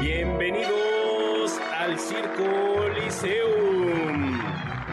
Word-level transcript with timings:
Bienvenidos 0.00 1.58
al 1.78 1.98
Circo 1.98 2.88
Liceum, 2.94 4.40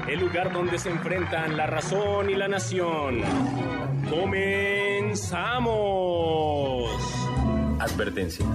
el 0.07 0.19
lugar 0.19 0.51
donde 0.53 0.77
se 0.77 0.89
enfrentan 0.89 1.57
la 1.57 1.67
razón 1.67 2.29
y 2.29 2.35
la 2.35 2.47
nación. 2.47 3.21
¡Comenzamos! 4.09 5.29
Advertencia. 7.79 8.45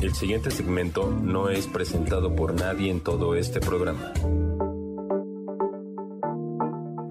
El 0.00 0.14
siguiente 0.14 0.50
segmento 0.50 1.10
no 1.10 1.48
es 1.48 1.66
presentado 1.68 2.34
por 2.34 2.54
nadie 2.54 2.90
en 2.90 3.00
todo 3.00 3.36
este 3.36 3.60
programa. 3.60 4.12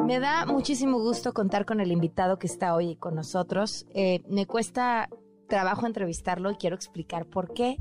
Me 0.06 0.20
da 0.20 0.46
muchísimo 0.46 1.00
gusto 1.00 1.34
contar 1.34 1.66
con 1.66 1.80
el 1.80 1.90
invitado 1.90 2.38
que 2.38 2.48
está 2.48 2.76
hoy 2.76 2.98
con 2.98 3.16
nosotros. 3.16 3.86
Eh, 3.94 4.22
me 4.28 4.46
cuesta 4.46 5.08
trabajo 5.52 5.86
entrevistarlo 5.86 6.50
y 6.50 6.56
quiero 6.56 6.78
explicar 6.78 7.26
por 7.26 7.54
qué. 7.54 7.78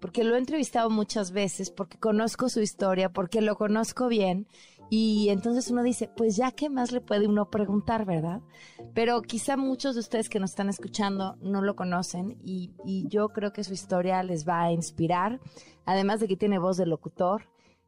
Porque 0.00 0.22
lo 0.22 0.36
he 0.36 0.38
entrevistado 0.38 0.88
muchas 0.88 1.32
veces, 1.32 1.72
porque 1.72 1.98
conozco 1.98 2.48
su 2.48 2.60
historia, 2.60 3.08
porque 3.08 3.40
lo 3.40 3.56
conozco 3.56 4.06
bien. 4.06 4.46
Y 4.90 5.28
entonces 5.30 5.68
uno 5.72 5.82
dice, 5.82 6.08
pues 6.16 6.36
ya, 6.36 6.52
¿qué 6.52 6.70
más 6.70 6.92
le 6.92 7.00
puede 7.00 7.26
uno 7.26 7.50
preguntar, 7.50 8.06
verdad? 8.06 8.40
Pero 8.94 9.20
quizá 9.22 9.56
muchos 9.56 9.96
de 9.96 10.00
ustedes 10.00 10.28
que 10.28 10.38
nos 10.38 10.50
están 10.50 10.68
escuchando 10.68 11.36
no 11.42 11.60
lo 11.60 11.74
conocen 11.74 12.38
y, 12.44 12.70
y 12.86 13.08
yo 13.08 13.30
creo 13.30 13.52
que 13.52 13.64
su 13.64 13.74
historia 13.74 14.22
les 14.22 14.48
va 14.48 14.62
a 14.62 14.72
inspirar. 14.72 15.40
Además 15.84 16.20
de 16.20 16.28
que 16.28 16.36
tiene 16.36 16.60
voz 16.60 16.76
de 16.76 16.86
locutor, 16.86 17.42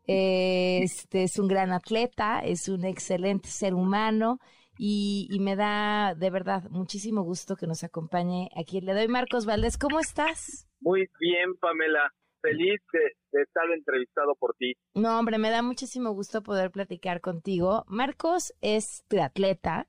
este 0.07 1.23
es 1.23 1.39
un 1.39 1.47
gran 1.47 1.71
atleta, 1.71 2.41
es 2.41 2.69
un 2.69 2.85
excelente 2.85 3.49
ser 3.49 3.75
humano 3.75 4.41
y, 4.83 5.29
y 5.31 5.41
me 5.41 5.57
da 5.57 6.15
de 6.15 6.31
verdad 6.31 6.63
muchísimo 6.71 7.23
gusto 7.23 7.55
que 7.55 7.67
nos 7.67 7.85
acompañe 7.85 8.49
aquí. 8.57 8.81
Le 8.81 8.95
doy 8.95 9.09
Marcos 9.09 9.45
Valdés, 9.45 9.77
¿cómo 9.77 10.01
estás? 10.01 10.67
Muy 10.81 11.07
bien, 11.21 11.55
Pamela. 11.61 12.11
Feliz 12.41 12.81
de, 12.91 13.01
de 13.33 13.43
estar 13.43 13.65
entrevistado 13.77 14.35
por 14.37 14.55
ti. 14.55 14.73
No, 14.95 15.19
hombre, 15.19 15.37
me 15.37 15.51
da 15.51 15.61
muchísimo 15.61 16.13
gusto 16.13 16.43
poder 16.43 16.71
platicar 16.71 17.21
contigo. 17.21 17.85
Marcos 17.89 18.55
es 18.63 19.05
triatleta. 19.09 19.87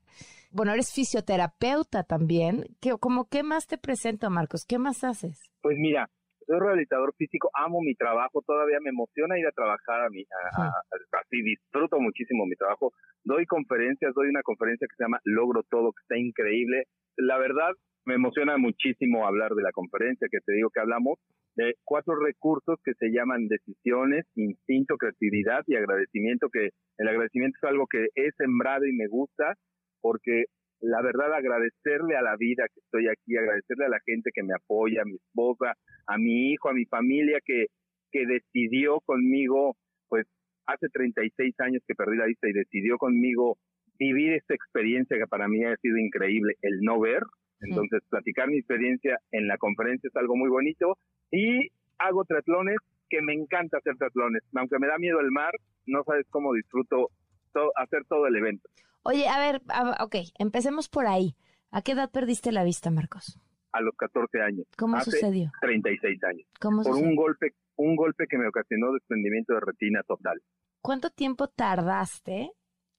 Bueno, 0.49 0.73
eres 0.73 0.91
fisioterapeuta 0.91 2.03
también. 2.03 2.65
¿Qué, 2.81 2.91
como, 2.99 3.29
¿Qué 3.29 3.43
más 3.43 3.67
te 3.67 3.77
presento, 3.77 4.29
Marcos? 4.29 4.65
¿Qué 4.65 4.77
más 4.77 5.05
haces? 5.05 5.39
Pues 5.61 5.77
mira, 5.79 6.09
soy 6.45 6.59
rehabilitador 6.59 7.13
físico, 7.15 7.49
amo 7.53 7.81
mi 7.81 7.95
trabajo, 7.95 8.41
todavía 8.45 8.79
me 8.81 8.89
emociona 8.89 9.37
ir 9.39 9.47
a 9.47 9.51
trabajar 9.51 10.05
a 10.05 10.09
mi, 10.09 10.21
a- 10.23 10.61
a- 10.67 11.19
así 11.21 11.41
disfruto 11.41 11.99
muchísimo 11.99 12.45
mi 12.45 12.55
trabajo. 12.55 12.91
Doy 13.23 13.45
conferencias, 13.45 14.13
doy 14.13 14.27
una 14.29 14.41
conferencia 14.43 14.87
que 14.87 14.95
se 14.95 15.03
llama 15.03 15.19
Logro 15.23 15.63
Todo, 15.63 15.91
que 15.93 16.01
está 16.01 16.17
increíble. 16.17 16.85
La 17.17 17.37
verdad, 17.37 17.71
me 18.05 18.15
emociona 18.15 18.57
muchísimo 18.57 19.27
hablar 19.27 19.51
de 19.53 19.61
la 19.61 19.71
conferencia 19.71 20.27
que 20.31 20.39
te 20.43 20.53
digo 20.53 20.69
que 20.71 20.79
hablamos 20.79 21.19
de 21.55 21.75
cuatro 21.83 22.15
recursos 22.15 22.79
que 22.83 22.93
se 22.95 23.09
llaman 23.11 23.47
decisiones, 23.47 24.25
instinto, 24.35 24.97
creatividad 24.97 25.63
y 25.67 25.75
agradecimiento, 25.75 26.49
que 26.49 26.69
el 26.97 27.07
agradecimiento 27.07 27.57
es 27.61 27.69
algo 27.69 27.85
que 27.87 28.07
he 28.15 28.31
sembrado 28.37 28.85
y 28.85 28.93
me 28.93 29.07
gusta 29.07 29.55
porque 30.01 30.45
la 30.81 31.01
verdad 31.01 31.33
agradecerle 31.33 32.15
a 32.17 32.21
la 32.21 32.35
vida 32.37 32.65
que 32.73 32.79
estoy 32.79 33.07
aquí, 33.07 33.37
agradecerle 33.37 33.85
a 33.85 33.89
la 33.89 33.99
gente 34.05 34.31
que 34.33 34.43
me 34.43 34.53
apoya, 34.53 35.01
a 35.01 35.05
mi 35.05 35.15
esposa, 35.15 35.73
a 36.07 36.17
mi 36.17 36.51
hijo, 36.51 36.69
a 36.69 36.73
mi 36.73 36.85
familia 36.85 37.39
que, 37.45 37.67
que 38.11 38.25
decidió 38.25 38.99
conmigo, 39.01 39.75
pues 40.09 40.25
hace 40.65 40.87
36 40.89 41.53
años 41.59 41.81
que 41.87 41.95
perdí 41.95 42.17
la 42.17 42.25
vista 42.25 42.49
y 42.49 42.53
decidió 42.53 42.97
conmigo 42.97 43.57
vivir 43.99 44.33
esta 44.33 44.55
experiencia 44.55 45.17
que 45.17 45.27
para 45.27 45.47
mí 45.47 45.63
ha 45.63 45.75
sido 45.77 45.97
increíble, 45.97 46.55
el 46.61 46.81
no 46.81 46.99
ver. 46.99 47.21
Entonces, 47.61 48.01
platicar 48.09 48.47
mi 48.49 48.57
experiencia 48.57 49.19
en 49.31 49.47
la 49.47 49.57
conferencia 49.57 50.07
es 50.07 50.15
algo 50.15 50.35
muy 50.35 50.49
bonito 50.49 50.97
y 51.29 51.67
hago 51.99 52.25
triatlones 52.25 52.77
que 53.09 53.21
me 53.21 53.33
encanta 53.33 53.77
hacer 53.77 53.95
triatlones. 53.97 54.41
Aunque 54.55 54.79
me 54.79 54.87
da 54.87 54.97
miedo 54.97 55.19
el 55.19 55.29
mar, 55.29 55.51
no 55.85 56.03
sabes 56.03 56.25
cómo 56.31 56.53
disfruto 56.53 57.09
to- 57.53 57.71
hacer 57.75 58.03
todo 58.09 58.25
el 58.25 58.35
evento. 58.35 58.67
Oye, 59.03 59.27
a 59.27 59.39
ver, 59.39 59.61
a- 59.69 60.03
ok, 60.03 60.15
empecemos 60.37 60.89
por 60.89 61.07
ahí. 61.07 61.35
¿A 61.71 61.81
qué 61.81 61.93
edad 61.93 62.09
perdiste 62.11 62.51
la 62.51 62.63
vista, 62.63 62.91
Marcos? 62.91 63.39
a 63.73 63.79
los 63.79 63.95
14 63.95 64.41
años. 64.41 64.65
¿Cómo 64.77 64.97
Hace 64.97 65.11
sucedió? 65.11 65.49
36 65.61 66.21
años. 66.25 66.45
¿Cómo 66.59 66.83
Por 66.83 66.91
sucedió? 66.91 67.09
un 67.09 67.15
golpe, 67.15 67.53
un 67.77 67.95
golpe 67.95 68.27
que 68.27 68.37
me 68.37 68.45
ocasionó 68.45 68.91
desprendimiento 68.91 69.53
de 69.53 69.61
retina 69.61 70.03
total. 70.03 70.41
¿Cuánto 70.81 71.09
tiempo 71.09 71.47
tardaste 71.47 72.51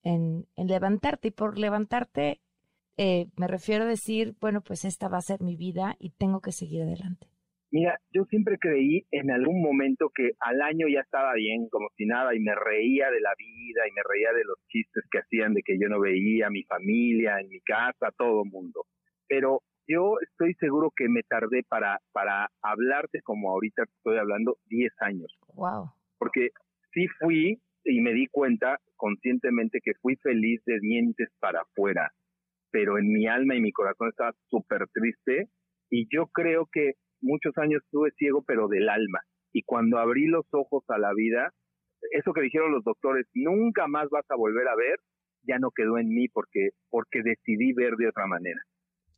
en, 0.02 0.46
en 0.56 0.66
levantarte? 0.68 1.28
Y 1.28 1.30
por 1.30 1.58
levantarte, 1.58 2.40
eh, 2.96 3.26
me 3.36 3.48
refiero 3.48 3.84
a 3.84 3.86
decir, 3.86 4.34
bueno, 4.40 4.62
pues 4.62 4.86
esta 4.86 5.08
va 5.08 5.18
a 5.18 5.22
ser 5.22 5.42
mi 5.42 5.56
vida 5.56 5.94
y 5.98 6.08
tengo 6.12 6.40
que 6.40 6.52
seguir 6.52 6.84
adelante. 6.84 7.28
Mira, 7.72 7.98
yo 8.12 8.24
siempre 8.26 8.58
creí 8.58 9.06
en 9.10 9.30
algún 9.30 9.62
momento 9.62 10.10
que 10.14 10.32
al 10.40 10.60
año 10.60 10.88
ya 10.88 11.00
estaba 11.00 11.32
bien, 11.32 11.68
como 11.70 11.88
si 11.96 12.04
nada, 12.04 12.34
y 12.34 12.40
me 12.40 12.54
reía 12.54 13.10
de 13.10 13.20
la 13.20 13.32
vida 13.38 13.88
y 13.88 13.92
me 13.92 14.02
reía 14.06 14.30
de 14.34 14.44
los 14.44 14.58
chistes 14.68 15.02
que 15.10 15.20
hacían 15.20 15.54
de 15.54 15.62
que 15.62 15.78
yo 15.80 15.88
no 15.88 15.98
veía 15.98 16.48
a 16.48 16.50
mi 16.50 16.64
familia, 16.64 17.40
en 17.40 17.48
mi 17.48 17.60
casa, 17.62 18.12
todo 18.18 18.44
mundo. 18.44 18.84
Pero 19.26 19.62
yo 19.88 20.16
estoy 20.20 20.52
seguro 20.60 20.92
que 20.94 21.08
me 21.08 21.22
tardé 21.22 21.62
para, 21.66 21.98
para 22.12 22.50
hablarte 22.60 23.22
como 23.22 23.50
ahorita 23.50 23.84
estoy 23.84 24.18
hablando 24.18 24.58
10 24.66 24.92
años. 25.00 25.34
Wow. 25.54 25.90
porque 26.18 26.50
sí 26.92 27.06
fui 27.18 27.60
y 27.84 28.00
me 28.00 28.12
di 28.12 28.26
cuenta 28.28 28.78
conscientemente 28.96 29.80
que 29.82 29.92
fui 30.00 30.16
feliz 30.16 30.62
de 30.66 30.78
dientes 30.78 31.28
para 31.40 31.62
afuera, 31.62 32.12
pero 32.70 32.98
en 32.98 33.12
mi 33.12 33.26
alma 33.26 33.56
y 33.56 33.60
mi 33.60 33.72
corazón 33.72 34.08
estaba 34.10 34.32
súper 34.48 34.86
triste 34.92 35.48
y 35.90 36.06
yo 36.14 36.26
creo 36.28 36.68
que 36.72 36.92
muchos 37.22 37.56
años 37.58 37.82
estuve 37.84 38.10
ciego, 38.18 38.42
pero 38.46 38.68
del 38.68 38.88
alma. 38.88 39.20
Y 39.52 39.62
cuando 39.62 39.98
abrí 39.98 40.26
los 40.26 40.46
ojos 40.52 40.84
a 40.88 40.98
la 40.98 41.12
vida, 41.14 41.52
eso 42.12 42.32
que 42.32 42.42
dijeron 42.42 42.72
los 42.72 42.84
doctores, 42.84 43.26
nunca 43.34 43.86
más 43.86 44.08
vas 44.10 44.24
a 44.30 44.36
volver 44.36 44.68
a 44.68 44.76
ver, 44.76 44.98
ya 45.42 45.58
no 45.58 45.70
quedó 45.70 45.98
en 45.98 46.08
mí 46.08 46.28
porque, 46.28 46.70
porque 46.90 47.22
decidí 47.22 47.72
ver 47.72 47.94
de 47.96 48.08
otra 48.08 48.26
manera. 48.26 48.60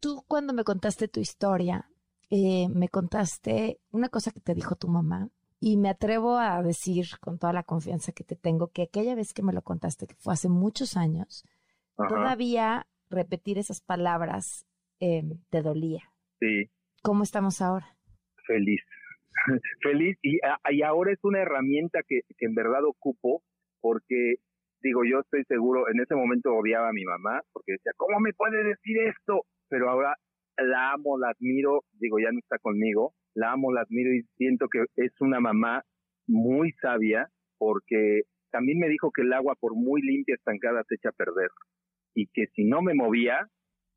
Tú 0.00 0.22
cuando 0.28 0.52
me 0.52 0.64
contaste 0.64 1.08
tu 1.08 1.20
historia, 1.20 1.88
eh, 2.30 2.66
me 2.74 2.88
contaste 2.88 3.78
una 3.90 4.08
cosa 4.08 4.30
que 4.32 4.40
te 4.40 4.54
dijo 4.54 4.76
tu 4.76 4.88
mamá 4.88 5.30
y 5.60 5.76
me 5.76 5.88
atrevo 5.88 6.36
a 6.36 6.62
decir 6.62 7.06
con 7.20 7.38
toda 7.38 7.52
la 7.52 7.62
confianza 7.62 8.12
que 8.12 8.24
te 8.24 8.36
tengo 8.36 8.68
que 8.68 8.82
aquella 8.82 9.14
vez 9.14 9.32
que 9.32 9.42
me 9.42 9.52
lo 9.52 9.62
contaste, 9.62 10.06
que 10.06 10.14
fue 10.16 10.34
hace 10.34 10.48
muchos 10.48 10.96
años, 10.96 11.44
Ajá, 11.96 12.08
todavía 12.08 12.86
repetir 13.08 13.58
esas 13.58 13.80
palabras 13.80 14.66
eh, 15.00 15.22
te 15.50 15.62
dolía. 15.62 16.02
sí. 16.40 16.70
¿Cómo 17.04 17.22
estamos 17.22 17.60
ahora? 17.60 17.86
feliz. 18.46 18.80
feliz 19.82 20.16
y, 20.22 20.38
a- 20.44 20.72
y 20.72 20.82
ahora 20.82 21.12
es 21.12 21.18
una 21.22 21.40
herramienta 21.42 22.00
que, 22.08 22.20
que 22.38 22.46
en 22.46 22.54
verdad 22.54 22.84
ocupo 22.84 23.42
porque 23.80 24.36
digo 24.80 25.02
yo 25.04 25.20
estoy 25.20 25.44
seguro 25.44 25.88
en 25.90 26.00
ese 26.00 26.14
momento 26.14 26.54
odiaba 26.54 26.88
a 26.88 26.92
mi 26.92 27.04
mamá 27.04 27.42
porque 27.52 27.72
decía 27.72 27.92
cómo 27.96 28.20
me 28.20 28.32
puede 28.32 28.62
decir 28.64 28.96
esto 29.00 29.44
pero 29.68 29.90
ahora 29.90 30.14
la 30.58 30.92
amo 30.92 31.18
la 31.18 31.30
admiro 31.30 31.84
digo 31.92 32.18
ya 32.20 32.30
no 32.32 32.38
está 32.38 32.58
conmigo 32.58 33.12
la 33.34 33.52
amo 33.52 33.72
la 33.72 33.80
admiro 33.82 34.12
y 34.14 34.22
siento 34.36 34.68
que 34.68 34.84
es 34.96 35.12
una 35.20 35.40
mamá 35.40 35.82
muy 36.26 36.72
sabia 36.80 37.28
porque 37.58 38.22
también 38.50 38.78
me 38.78 38.88
dijo 38.88 39.10
que 39.10 39.22
el 39.22 39.32
agua 39.32 39.56
por 39.58 39.74
muy 39.74 40.00
limpia 40.02 40.36
estancada 40.36 40.84
se 40.88 40.94
echa 40.94 41.08
a 41.10 41.12
perder 41.12 41.50
y 42.14 42.26
que 42.28 42.46
si 42.54 42.64
no 42.64 42.80
me 42.82 42.94
movía 42.94 43.48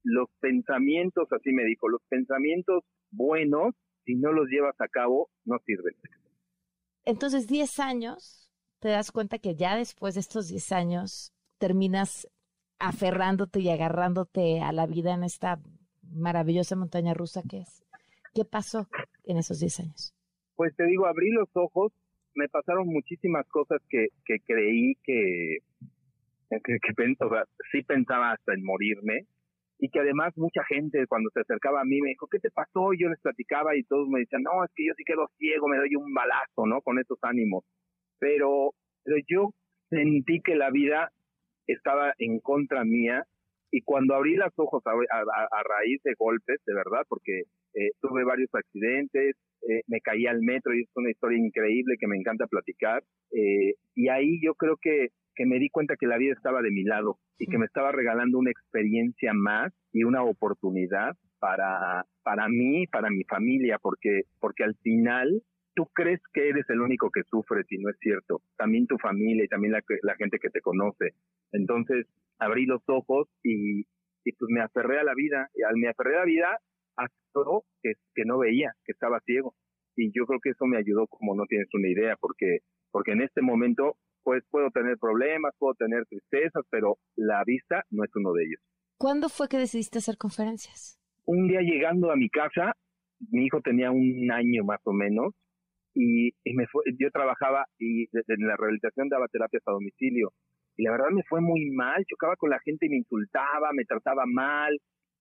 los 0.08 0.30
pensamientos 0.40 1.28
así 1.32 1.52
me 1.52 1.66
dijo 1.66 1.90
los 1.90 2.02
pensamientos 2.08 2.84
buenos 3.12 3.76
si 4.06 4.16
no 4.16 4.32
los 4.32 4.48
llevas 4.48 4.80
a 4.80 4.88
cabo, 4.88 5.30
no 5.44 5.60
sirven. 5.66 5.94
Entonces, 7.04 7.48
10 7.48 7.80
años, 7.80 8.50
te 8.80 8.88
das 8.90 9.12
cuenta 9.12 9.38
que 9.38 9.56
ya 9.56 9.76
después 9.76 10.14
de 10.14 10.22
estos 10.22 10.48
10 10.48 10.72
años 10.72 11.34
terminas 11.58 12.28
aferrándote 12.80 13.60
y 13.60 13.70
agarrándote 13.70 14.62
a 14.62 14.72
la 14.72 14.86
vida 14.88 15.14
en 15.14 15.24
esta 15.24 15.60
maravillosa 16.04 16.76
montaña 16.78 17.14
rusa 17.14 17.42
que 17.50 17.60
es. 17.60 17.84
¿Qué 18.34 18.46
pasó 18.46 18.88
en 19.26 19.38
esos 19.38 19.60
10 19.60 19.80
años? 19.82 20.14
Pues 20.56 20.74
te 20.76 20.86
digo, 20.86 21.06
abrí 21.06 21.32
los 21.32 21.50
ojos, 21.54 21.92
me 22.34 22.48
pasaron 22.48 22.88
muchísimas 22.88 23.46
cosas 23.50 23.82
que, 23.90 24.08
que 24.26 24.40
creí 24.46 24.96
que, 25.04 25.58
que, 26.50 26.78
que 26.82 26.94
pen- 26.94 27.18
o 27.20 27.30
sea, 27.30 27.44
sí 27.72 27.82
pensaba 27.84 28.32
hasta 28.32 28.54
en 28.54 28.64
morirme, 28.64 29.26
y 29.80 29.90
que 29.90 30.00
además 30.00 30.34
mucha 30.38 30.64
gente 30.66 31.06
cuando 31.08 31.30
se 31.34 31.42
acercaba 31.42 31.82
a 31.82 31.86
mí 31.86 32.02
me 32.02 32.10
dijo, 32.10 32.28
¿qué 32.28 32.40
te 32.40 32.50
pasó? 32.50 32.94
Y 32.94 33.02
yo 33.02 33.10
les 33.10 33.20
platicaba 33.22 33.76
y 33.76 33.84
todos 33.84 34.08
me 34.08 34.22
decían, 34.22 34.44
no, 34.44 34.64
es 34.64 34.72
que 34.76 34.86
yo 34.86 34.94
sí 34.98 35.04
quedo 35.06 35.30
ciego, 35.38 35.68
me 35.68 35.78
doy 35.78 35.96
un 35.96 36.14
balazo, 36.14 36.66
¿no? 36.66 36.82
Con 36.82 37.00
esos 37.00 37.20
ánimos. 37.22 37.64
Pero, 38.20 38.74
pero 39.04 39.18
yo 39.28 39.52
sentí 39.90 40.42
que 40.42 40.56
la 40.56 40.72
vida 40.72 41.12
estaba 41.68 42.14
en 42.18 42.40
contra 42.40 42.84
mía 42.84 43.24
y 43.72 43.82
cuando 43.82 44.16
abrí 44.16 44.36
los 44.36 44.54
ojos 44.56 44.82
a, 44.86 44.92
a, 44.92 45.64
raíz 45.64 46.02
de 46.04 46.14
golpes, 46.18 46.62
de 46.66 46.74
verdad, 46.74 47.04
porque 47.10 47.44
eh, 47.74 47.92
tuve 48.02 48.24
varios 48.24 48.50
accidentes, 48.54 49.36
eh, 49.70 49.82
me 49.88 50.00
caí 50.00 50.26
al 50.26 50.42
metro 50.42 50.74
y 50.74 50.84
es 50.84 50.90
una 50.96 51.12
historia 51.12 51.38
increíble 51.38 51.96
que 52.00 52.08
me 52.08 52.16
encanta 52.16 52.48
platicar. 52.48 53.04
Eh, 53.32 53.76
y 53.94 54.08
ahí 54.08 54.40
yo 54.42 54.56
creo 54.56 54.78
que, 54.82 55.10
que 55.38 55.46
me 55.46 55.60
di 55.60 55.70
cuenta 55.70 55.96
que 55.96 56.08
la 56.08 56.18
vida 56.18 56.34
estaba 56.34 56.62
de 56.62 56.72
mi 56.72 56.84
lado 56.84 57.20
y 57.38 57.46
que 57.46 57.58
me 57.58 57.66
estaba 57.66 57.92
regalando 57.92 58.40
una 58.40 58.52
experiencia 58.52 59.34
más 59.34 59.72
y 59.94 60.04
una 60.04 60.24
oportunidad 60.24 61.16
para, 61.40 62.06
para 62.24 62.50
mí, 62.50 62.88
para 62.88 63.10
mi 63.10 63.24
familia, 63.24 63.78
porque, 63.80 64.24
porque 64.40 64.64
al 64.64 64.76
final 64.78 65.44
tú 65.76 65.86
crees 65.94 66.20
que 66.34 66.50
eres 66.50 66.68
el 66.70 66.82
único 66.82 67.12
que 67.12 67.22
sufre 67.30 67.64
si 67.70 67.78
no 67.78 67.90
es 67.92 67.98
cierto. 68.00 68.42
También 68.58 68.88
tu 68.88 68.98
familia 68.98 69.46
y 69.46 69.48
también 69.48 69.74
la, 69.74 69.84
la 70.02 70.16
gente 70.16 70.40
que 70.40 70.50
te 70.50 70.62
conoce. 70.62 71.12
Entonces 71.52 72.08
abrí 72.40 72.66
los 72.66 72.82
ojos 72.88 73.30
y, 73.44 73.82
y 74.26 74.32
pues 74.38 74.50
me 74.50 74.62
aferré 74.62 75.00
a 75.00 75.04
la 75.04 75.14
vida. 75.14 75.50
Y 75.54 75.62
al 75.62 75.78
me 75.78 75.90
aferré 75.90 76.16
a 76.16 76.20
la 76.22 76.26
vida, 76.26 76.60
todo 77.38 77.64
que, 77.84 77.94
que 78.16 78.26
no 78.26 78.40
veía, 78.40 78.74
que 78.84 78.92
estaba 78.92 79.20
ciego. 79.22 79.54
Y 79.96 80.12
yo 80.12 80.26
creo 80.26 80.40
que 80.40 80.50
eso 80.50 80.66
me 80.66 80.78
ayudó 80.78 81.06
como 81.08 81.36
no 81.36 81.46
tienes 81.46 81.68
una 81.74 81.88
idea, 81.88 82.16
porque, 82.20 82.60
porque 82.92 83.12
en 83.12 83.22
este 83.22 83.42
momento 83.42 83.96
pues 84.28 84.44
puedo 84.52 84.70
tener 84.72 84.98
problemas, 84.98 85.54
puedo 85.58 85.74
tener 85.76 86.04
tristezas, 86.06 86.66
pero 86.70 86.98
la 87.16 87.46
vista 87.46 87.86
no 87.92 88.04
es 88.04 88.14
uno 88.14 88.34
de 88.34 88.44
ellos. 88.44 88.62
¿Cuándo 88.98 89.30
fue 89.30 89.48
que 89.48 89.58
decidiste 89.58 90.00
hacer 90.00 90.18
conferencias? 90.18 91.00
Un 91.24 91.48
día 91.48 91.62
llegando 91.62 92.12
a 92.12 92.18
mi 92.18 92.28
casa, 92.28 92.74
mi 93.32 93.46
hijo 93.46 93.62
tenía 93.62 93.90
un 93.90 94.30
año 94.30 94.66
más 94.66 94.82
o 94.84 94.92
menos, 94.92 95.34
y, 95.94 96.34
me 96.44 96.68
fue, 96.68 96.84
yo 97.00 97.10
trabajaba 97.10 97.68
y 97.80 98.04
en 98.12 98.48
la 98.48 98.58
rehabilitación 98.58 99.08
daba 99.08 99.30
terapias 99.30 99.64
a 99.66 99.72
domicilio 99.72 100.34
y 100.76 100.84
la 100.84 100.92
verdad 100.92 101.12
me 101.12 101.24
fue 101.24 101.40
muy 101.40 101.72
mal, 101.72 102.04
chocaba 102.06 102.36
con 102.36 102.50
la 102.50 102.60
gente 102.60 102.88
y 102.88 102.90
me 102.90 102.98
insultaba, 102.98 103.72
me 103.72 103.86
trataba 103.86 104.26
mal 104.26 104.78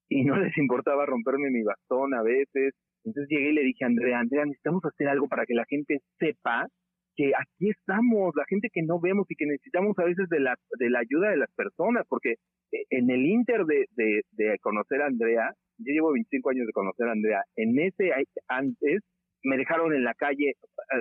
y 0.09 0.25
no 0.25 0.35
les 0.51 0.59
importaba 0.59 1.07
romperme 1.07 1.51
mi 1.51 1.63
bastón 1.63 2.13
a 2.13 2.23
veces. 2.23 2.75
Entonces 3.05 3.29
llegué 3.31 3.51
y 3.51 3.55
le 3.55 3.63
dije 3.63 3.85
a 3.85 3.87
Andrea, 3.87 4.19
Andrea, 4.19 4.45
necesitamos 4.47 4.85
hacer 4.85 5.07
algo 5.07 5.29
para 5.29 5.47
que 5.47 5.55
la 5.55 5.65
gente 5.65 6.01
sepa 6.19 6.67
que 7.17 7.33
aquí 7.35 7.71
estamos, 7.71 8.35
la 8.37 8.45
gente 8.49 8.69
que 8.73 8.83
no 8.83 9.01
vemos 9.01 9.27
y 9.31 9.37
que 9.37 9.47
necesitamos 9.47 9.99
a 9.99 10.05
veces 10.05 10.29
de 10.29 10.41
la, 10.41 10.55
de 10.79 10.91
la 10.91 11.01
ayuda 11.01 11.31
de 11.31 11.39
las 11.39 11.51
personas, 11.55 12.05
porque 12.09 12.33
eh, 12.73 12.85
en 12.91 13.11
el 13.11 13.25
inter 13.25 13.65
de, 13.65 13.87
de, 13.97 14.23
de 14.33 14.59
conocer 14.61 15.03
a 15.03 15.07
Andrea, 15.07 15.51
yo 15.79 15.93
llevo 15.93 16.13
25 16.13 16.51
años 16.51 16.67
de 16.67 16.73
conocer 16.73 17.09
a 17.09 17.13
Andrea, 17.13 17.43
en 17.57 17.79
ese 17.79 18.13
antes 18.49 19.03
me 19.47 19.57
dejaron 19.57 19.95
en 19.95 20.05
la 20.05 20.15
calle, 20.15 20.55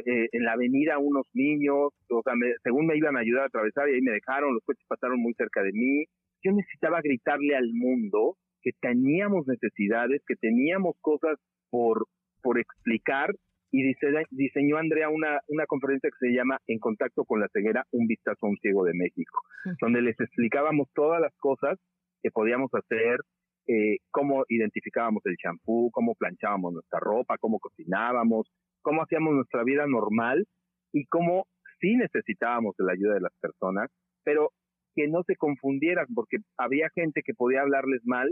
eh, 0.06 0.28
en 0.32 0.44
la 0.44 0.54
avenida 0.54 1.00
unos 1.00 1.26
niños, 1.34 1.90
o 2.10 2.22
sea, 2.24 2.34
según 2.64 2.86
me 2.86 2.96
iban 2.96 3.18
a 3.18 3.22
ayudar 3.22 3.44
a 3.44 3.48
atravesar 3.48 3.90
y 3.90 3.96
ahí 3.96 4.02
me 4.02 4.12
dejaron, 4.12 4.54
los 4.54 4.64
coches 4.64 4.86
pasaron 4.88 5.20
muy 5.20 5.34
cerca 5.34 5.64
de 5.64 5.72
mí. 5.74 6.06
Yo 6.44 6.52
necesitaba 6.52 7.02
gritarle 7.02 7.56
al 7.56 7.72
mundo 7.74 8.38
que 8.62 8.72
teníamos 8.80 9.48
necesidades, 9.48 10.22
que 10.28 10.36
teníamos 10.36 10.96
cosas 11.02 11.40
por, 11.72 12.06
por 12.44 12.60
explicar 12.60 13.34
y 13.76 13.94
diseñó 14.32 14.78
Andrea 14.78 15.10
una, 15.10 15.40
una 15.48 15.66
conferencia 15.66 16.10
que 16.10 16.28
se 16.28 16.34
llama 16.34 16.60
En 16.68 16.80
contacto 16.80 17.26
con 17.26 17.42
la 17.42 17.50
ceguera, 17.52 17.84
un 17.92 18.08
vistazo 18.08 18.46
a 18.46 18.50
un 18.50 18.58
ciego 18.58 18.86
de 18.86 18.94
México, 18.94 19.42
donde 19.82 20.02
les 20.02 20.20
explicábamos 20.20 20.88
todas 20.94 21.20
las 21.20 21.36
cosas 21.38 21.78
que 22.22 22.32
podíamos 22.32 22.72
hacer, 22.74 23.20
eh, 23.68 23.98
cómo 24.12 24.46
identificábamos 24.48 25.26
el 25.26 25.36
champú, 25.36 25.90
cómo 25.92 26.16
planchábamos 26.16 26.74
nuestra 26.74 27.00
ropa, 27.00 27.38
cómo 27.38 27.60
cocinábamos, 27.60 28.50
cómo 28.82 29.02
hacíamos 29.02 29.34
nuestra 29.34 29.64
vida 29.64 29.86
normal 29.88 30.46
y 30.94 31.06
cómo 31.08 31.48
sí 31.82 31.96
necesitábamos 31.98 32.76
de 32.78 32.86
la 32.86 32.94
ayuda 32.94 33.16
de 33.16 33.22
las 33.22 33.34
personas, 33.42 33.90
pero 34.24 34.52
que 34.96 35.08
no 35.08 35.24
se 35.24 35.36
confundieran 35.36 36.06
porque 36.16 36.38
había 36.58 36.90
gente 36.96 37.22
que 37.26 37.34
podía 37.34 37.62
hablarles 37.62 38.02
mal, 38.06 38.32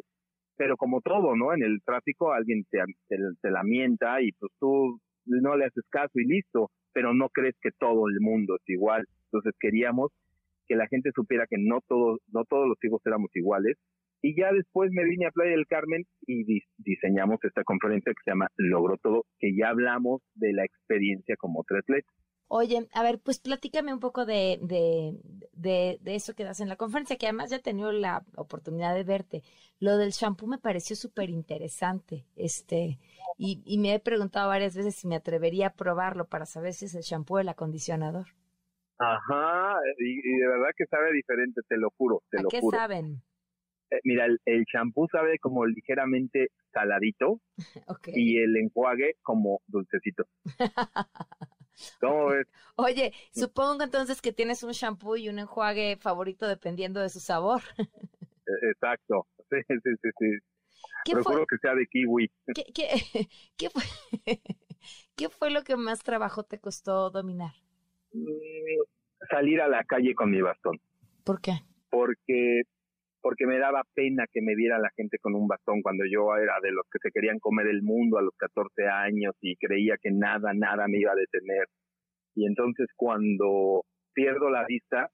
pero 0.55 0.77
como 0.77 1.01
todo, 1.01 1.35
¿no? 1.35 1.53
En 1.53 1.63
el 1.63 1.81
tráfico 1.83 2.31
alguien 2.31 2.63
te, 2.69 2.79
te, 3.09 3.51
lamenta 3.51 4.21
y 4.21 4.31
pues 4.33 4.51
tú 4.59 4.99
no 5.25 5.57
le 5.57 5.65
haces 5.65 5.83
caso 5.89 6.19
y 6.19 6.25
listo, 6.25 6.69
pero 6.93 7.13
no 7.13 7.29
crees 7.29 7.55
que 7.61 7.71
todo 7.71 8.07
el 8.07 8.19
mundo 8.21 8.55
es 8.55 8.69
igual. 8.69 9.05
Entonces 9.25 9.53
queríamos 9.59 10.11
que 10.67 10.75
la 10.75 10.87
gente 10.87 11.11
supiera 11.13 11.45
que 11.47 11.57
no 11.57 11.79
todos, 11.87 12.19
no 12.31 12.45
todos 12.45 12.67
los 12.67 12.77
hijos 12.83 13.01
éramos 13.05 13.29
iguales 13.35 13.77
y 14.23 14.35
ya 14.39 14.51
después 14.53 14.89
me 14.91 15.03
vine 15.03 15.27
a 15.27 15.31
Playa 15.31 15.51
del 15.51 15.67
Carmen 15.67 16.05
y 16.25 16.61
diseñamos 16.77 17.39
esta 17.43 17.63
conferencia 17.65 18.13
que 18.13 18.23
se 18.23 18.31
llama 18.31 18.47
Logro 18.55 18.97
Todo, 18.97 19.25
que 19.37 19.53
ya 19.53 19.67
hablamos 19.67 20.21
de 20.35 20.53
la 20.53 20.63
experiencia 20.63 21.35
como 21.35 21.63
triatleta. 21.65 22.09
Oye, 22.47 22.87
a 22.93 23.03
ver, 23.03 23.19
pues 23.19 23.39
platícame 23.39 23.93
un 23.93 23.99
poco 23.99 24.25
de, 24.25 24.59
de, 24.61 25.17
de, 25.53 25.97
de, 26.01 26.15
eso 26.15 26.35
que 26.35 26.43
das 26.45 26.61
en 26.61 26.69
la 26.69 26.77
conferencia, 26.77 27.17
que 27.17 27.25
además 27.25 27.49
ya 27.49 27.57
he 27.57 27.61
tenido 27.61 27.91
la 27.91 28.23
oportunidad 28.37 28.95
de 28.95 29.03
verte. 29.03 29.43
Lo 29.79 29.97
del 29.97 30.11
shampoo 30.11 30.47
me 30.47 30.57
pareció 30.57 30.95
súper 30.95 31.29
interesante, 31.29 32.25
este, 32.35 32.99
y, 33.37 33.61
y, 33.65 33.77
me 33.77 33.93
he 33.95 33.99
preguntado 33.99 34.49
varias 34.49 34.75
veces 34.75 34.95
si 34.95 35.07
me 35.07 35.15
atrevería 35.15 35.67
a 35.67 35.73
probarlo 35.73 36.25
para 36.25 36.45
saber 36.45 36.73
si 36.73 36.85
es 36.85 36.95
el 36.95 37.01
shampoo 37.01 37.37
o 37.37 37.39
el 37.39 37.49
acondicionador. 37.49 38.27
Ajá, 38.99 39.75
y, 39.97 40.37
de 40.39 40.47
verdad 40.47 40.69
que 40.77 40.85
sabe 40.85 41.11
diferente, 41.11 41.61
te 41.67 41.77
lo 41.77 41.89
juro, 41.97 42.21
te 42.29 42.39
¿A 42.39 42.43
lo 42.43 42.49
qué 42.49 42.61
saben? 42.71 43.21
Eh, 43.89 43.99
mira, 44.03 44.25
el, 44.45 44.65
champú 44.65 45.07
sabe 45.11 45.39
como 45.39 45.65
ligeramente 45.65 46.49
saladito 46.71 47.41
y 48.07 48.37
el 48.37 48.55
enjuague 48.57 49.15
como 49.21 49.61
dulcecito. 49.67 50.25
¿Cómo 51.99 52.27
ves? 52.27 52.47
Oye, 52.75 53.13
supongo 53.31 53.83
entonces 53.83 54.21
que 54.21 54.31
tienes 54.31 54.63
un 54.63 54.71
champú 54.71 55.15
y 55.15 55.29
un 55.29 55.39
enjuague 55.39 55.97
favorito 55.99 56.47
dependiendo 56.47 56.99
de 56.99 57.09
su 57.09 57.19
sabor. 57.19 57.61
E, 58.45 58.71
exacto, 58.71 59.25
sí, 59.49 59.55
sí, 59.69 59.75
sí, 60.01 60.09
sí. 60.19 60.52
Procuro 61.11 61.45
que 61.45 61.57
sea 61.57 61.75
de 61.75 61.85
kiwi. 61.87 62.31
¿Qué, 62.55 62.63
qué, 62.73 62.87
qué, 63.57 63.69
fue, 63.69 63.83
¿Qué 65.15 65.29
fue 65.29 65.51
lo 65.51 65.63
que 65.63 65.75
más 65.75 66.03
trabajo 66.03 66.43
te 66.43 66.59
costó 66.59 67.09
dominar? 67.09 67.53
Mm, 68.13 69.27
salir 69.29 69.61
a 69.61 69.67
la 69.67 69.83
calle 69.83 70.15
con 70.15 70.31
mi 70.31 70.41
bastón. 70.41 70.79
¿Por 71.23 71.41
qué? 71.41 71.53
Porque 71.89 72.63
porque 73.21 73.47
me 73.47 73.57
daba 73.57 73.83
pena 73.93 74.25
que 74.29 74.41
me 74.41 74.53
viera 74.53 74.77
la 74.77 74.89
gente 74.97 75.17
con 75.17 75.33
un 75.33 75.47
bastón 75.47 75.81
cuando 75.81 76.03
yo 76.05 76.35
era 76.35 76.59
de 76.61 76.73
los 76.73 76.85
que 76.91 76.99
se 77.01 77.09
querían 77.09 77.39
comer 77.39 77.67
el 77.67 77.81
mundo 77.81 78.17
a 78.17 78.21
los 78.21 78.35
14 78.35 78.85
años 78.85 79.33
y 79.39 79.55
creía 79.55 79.95
que 79.95 80.11
nada, 80.11 80.53
nada 80.53 80.89
me 80.89 80.99
iba 80.99 81.13
a 81.13 81.15
detener. 81.15 81.67
Y 82.35 82.45
entonces 82.45 82.87
cuando 82.97 83.85
pierdo 84.13 84.49
la 84.49 84.65
vista, 84.65 85.09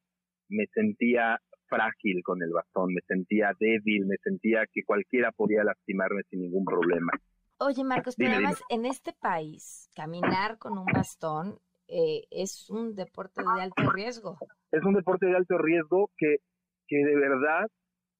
me 0.50 0.66
sentía 0.74 1.40
frágil 1.70 2.22
con 2.24 2.42
el 2.42 2.52
bastón, 2.52 2.94
me 2.94 3.02
sentía 3.08 3.52
débil, 3.60 4.06
me 4.06 4.18
sentía 4.24 4.66
que 4.72 4.84
cualquiera 4.84 5.32
podía 5.32 5.64
lastimarme 5.64 6.24
sin 6.30 6.42
ningún 6.42 6.66
problema. 6.66 7.12
Oye, 7.60 7.84
Marcos, 7.84 8.16
pero 8.18 8.34
además 8.34 8.62
en 8.70 8.86
este 8.86 9.14
país, 9.14 9.90
caminar 9.96 10.58
con 10.58 10.78
un 10.78 10.86
bastón 10.86 11.60
eh, 11.88 12.24
es 12.32 12.70
un 12.70 12.96
deporte 12.96 13.42
de 13.42 13.62
alto 13.62 13.92
riesgo. 13.92 14.38
Es 14.72 14.84
un 14.84 14.94
deporte 14.94 15.26
de 15.26 15.36
alto 15.36 15.58
riesgo 15.58 16.10
que, 16.18 16.38
que 16.88 16.98
de 16.98 17.16
verdad 17.16 17.68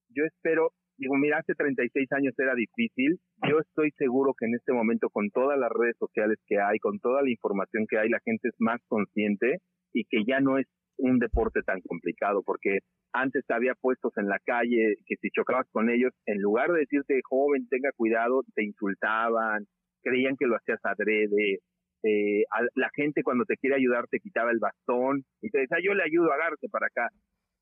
yo 0.08 0.24
espero, 0.24 0.72
digo, 0.98 1.16
mira, 1.16 1.38
hace 1.38 1.54
36 1.54 2.12
años 2.12 2.34
era 2.38 2.54
difícil, 2.54 3.20
yo 3.48 3.60
estoy 3.60 3.92
seguro 3.92 4.34
que 4.36 4.46
en 4.46 4.56
este 4.56 4.72
momento 4.72 5.08
con 5.08 5.30
todas 5.30 5.58
las 5.58 5.70
redes 5.70 5.96
sociales 5.98 6.38
que 6.46 6.60
hay, 6.60 6.78
con 6.78 6.98
toda 6.98 7.22
la 7.22 7.30
información 7.30 7.86
que 7.88 7.98
hay, 7.98 8.08
la 8.08 8.20
gente 8.24 8.48
es 8.48 8.54
más 8.58 8.80
consciente 8.88 9.58
y 9.92 10.04
que 10.04 10.24
ya 10.26 10.40
no 10.40 10.58
es 10.58 10.66
un 11.00 11.18
deporte 11.18 11.62
tan 11.62 11.80
complicado, 11.80 12.42
porque 12.44 12.80
antes 13.12 13.44
había 13.48 13.74
puestos 13.74 14.12
en 14.16 14.28
la 14.28 14.38
calle 14.44 14.96
que 15.06 15.16
si 15.16 15.30
chocabas 15.30 15.66
con 15.72 15.90
ellos, 15.90 16.12
en 16.26 16.40
lugar 16.40 16.70
de 16.72 16.80
decirte, 16.80 17.20
joven, 17.28 17.68
tenga 17.68 17.90
cuidado, 17.96 18.42
te 18.54 18.64
insultaban, 18.64 19.66
creían 20.02 20.36
que 20.36 20.46
lo 20.46 20.56
hacías 20.56 20.80
adrede, 20.84 21.60
eh, 22.02 22.44
la 22.74 22.88
gente 22.94 23.22
cuando 23.22 23.44
te 23.44 23.56
quiere 23.56 23.76
ayudar 23.76 24.06
te 24.08 24.20
quitaba 24.20 24.50
el 24.50 24.58
bastón 24.58 25.24
y 25.42 25.50
te 25.50 25.60
decía, 25.60 25.78
yo 25.82 25.94
le 25.94 26.02
ayudo, 26.02 26.32
agárrate 26.32 26.68
para 26.68 26.86
acá. 26.86 27.08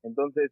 Entonces, 0.03 0.51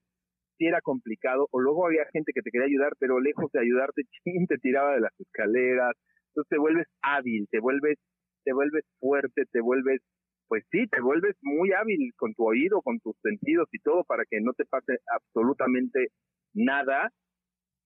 si 0.58 0.66
era 0.66 0.82
complicado, 0.82 1.48
o 1.52 1.60
luego 1.60 1.86
había 1.86 2.06
gente 2.12 2.32
que 2.34 2.42
te 2.42 2.52
quería 2.52 2.68
ayudar, 2.68 2.94
pero 3.00 3.20
lejos 3.20 3.52
de 3.52 3.62
ayudarte, 3.62 4.04
te 4.50 4.58
tiraba 4.58 4.96
de 4.96 5.02
las 5.02 5.20
escaleras, 5.20 5.94
entonces 6.30 6.50
te 6.50 6.58
vuelves 6.58 6.88
hábil, 7.02 7.48
te 7.50 7.60
vuelves, 7.60 7.98
te 8.44 8.54
vuelves 8.54 8.84
fuerte, 9.00 9.44
te 9.52 9.62
vuelves, 9.62 10.02
pues 10.48 10.64
sí, 10.72 10.88
te 10.88 11.02
vuelves 11.02 11.36
muy 11.42 11.72
hábil 11.74 12.14
con 12.16 12.34
tu 12.34 12.48
oído, 12.48 12.82
con 12.82 13.00
tus 13.00 13.16
sentidos 13.22 13.68
y 13.72 13.80
todo 13.80 14.04
para 14.04 14.24
que 14.30 14.40
no 14.42 14.54
te 14.54 14.66
pase 14.66 15.00
absolutamente 15.14 16.08
nada 16.54 17.12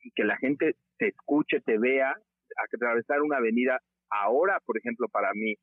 y 0.01 0.11
que 0.11 0.23
la 0.23 0.37
gente 0.37 0.75
te 0.97 1.09
escuche, 1.09 1.61
te 1.61 1.77
vea, 1.77 2.15
atravesar 2.73 3.21
una 3.21 3.37
avenida. 3.37 3.79
Ahora, 4.09 4.59
por 4.65 4.77
ejemplo, 4.77 5.07
para 5.09 5.31
mí, 5.33 5.55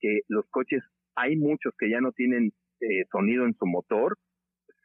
que 0.00 0.20
los 0.28 0.46
coches, 0.50 0.82
hay 1.14 1.36
muchos 1.36 1.72
que 1.78 1.90
ya 1.90 2.00
no 2.00 2.12
tienen 2.12 2.52
eh, 2.80 3.04
sonido 3.10 3.44
en 3.44 3.54
su 3.54 3.66
motor, 3.66 4.16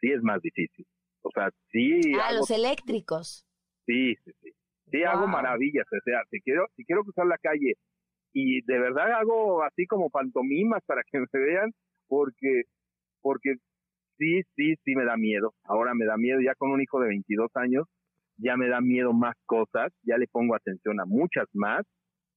sí 0.01 0.11
es 0.11 0.21
más 0.23 0.41
difícil. 0.41 0.85
O 1.21 1.29
sea, 1.31 1.49
sí. 1.71 2.01
Ah, 2.21 2.33
los 2.33 2.49
eléctricos. 2.51 3.45
Sí, 3.85 4.15
sí, 4.23 4.31
sí. 4.41 4.49
Sí, 4.91 5.03
hago 5.03 5.25
maravillas, 5.25 5.87
o 5.91 6.01
sea, 6.03 6.21
si 6.29 6.39
quiero, 6.41 6.67
si 6.75 6.85
quiero 6.85 7.03
cruzar 7.03 7.25
la 7.25 7.39
calle 7.39 7.73
y 8.33 8.61
de 8.65 8.79
verdad 8.79 9.11
hago 9.13 9.63
así 9.63 9.85
como 9.85 10.09
pantomimas 10.09 10.83
para 10.85 11.03
que 11.03 11.19
me 11.19 11.27
vean, 11.33 11.71
porque, 12.07 12.63
porque 13.21 13.55
sí, 14.17 14.41
sí, 14.55 14.75
sí 14.83 14.95
me 14.95 15.05
da 15.05 15.15
miedo. 15.17 15.53
Ahora 15.63 15.93
me 15.93 16.05
da 16.05 16.17
miedo 16.17 16.39
ya 16.41 16.55
con 16.55 16.71
un 16.71 16.81
hijo 16.81 16.99
de 16.99 17.09
22 17.09 17.51
años, 17.55 17.87
ya 18.37 18.57
me 18.57 18.67
da 18.67 18.81
miedo 18.81 19.13
más 19.13 19.35
cosas, 19.45 19.93
ya 20.03 20.17
le 20.17 20.27
pongo 20.27 20.55
atención 20.55 20.99
a 20.99 21.05
muchas 21.05 21.47
más 21.53 21.85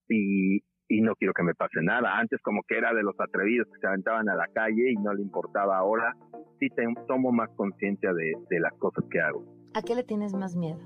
y, 0.08 0.58
y 0.88 1.00
no 1.00 1.14
quiero 1.16 1.32
que 1.32 1.42
me 1.42 1.54
pase 1.54 1.80
nada. 1.82 2.18
Antes 2.18 2.40
como 2.42 2.62
que 2.68 2.76
era 2.76 2.92
de 2.92 3.02
los 3.02 3.18
atrevidos 3.18 3.66
que 3.72 3.80
se 3.80 3.86
aventaban 3.86 4.28
a 4.28 4.36
la 4.36 4.48
calle 4.48 4.90
y 4.90 4.96
no 4.96 5.14
le 5.14 5.22
importaba. 5.22 5.78
Ahora 5.78 6.14
sí 6.60 6.68
tomo 7.06 7.32
más 7.32 7.48
conciencia 7.56 8.12
de, 8.12 8.34
de 8.50 8.60
las 8.60 8.72
cosas 8.74 9.04
que 9.10 9.20
hago. 9.20 9.44
¿A 9.74 9.82
qué 9.82 9.94
le 9.94 10.04
tienes 10.04 10.34
más 10.34 10.56
miedo? 10.56 10.78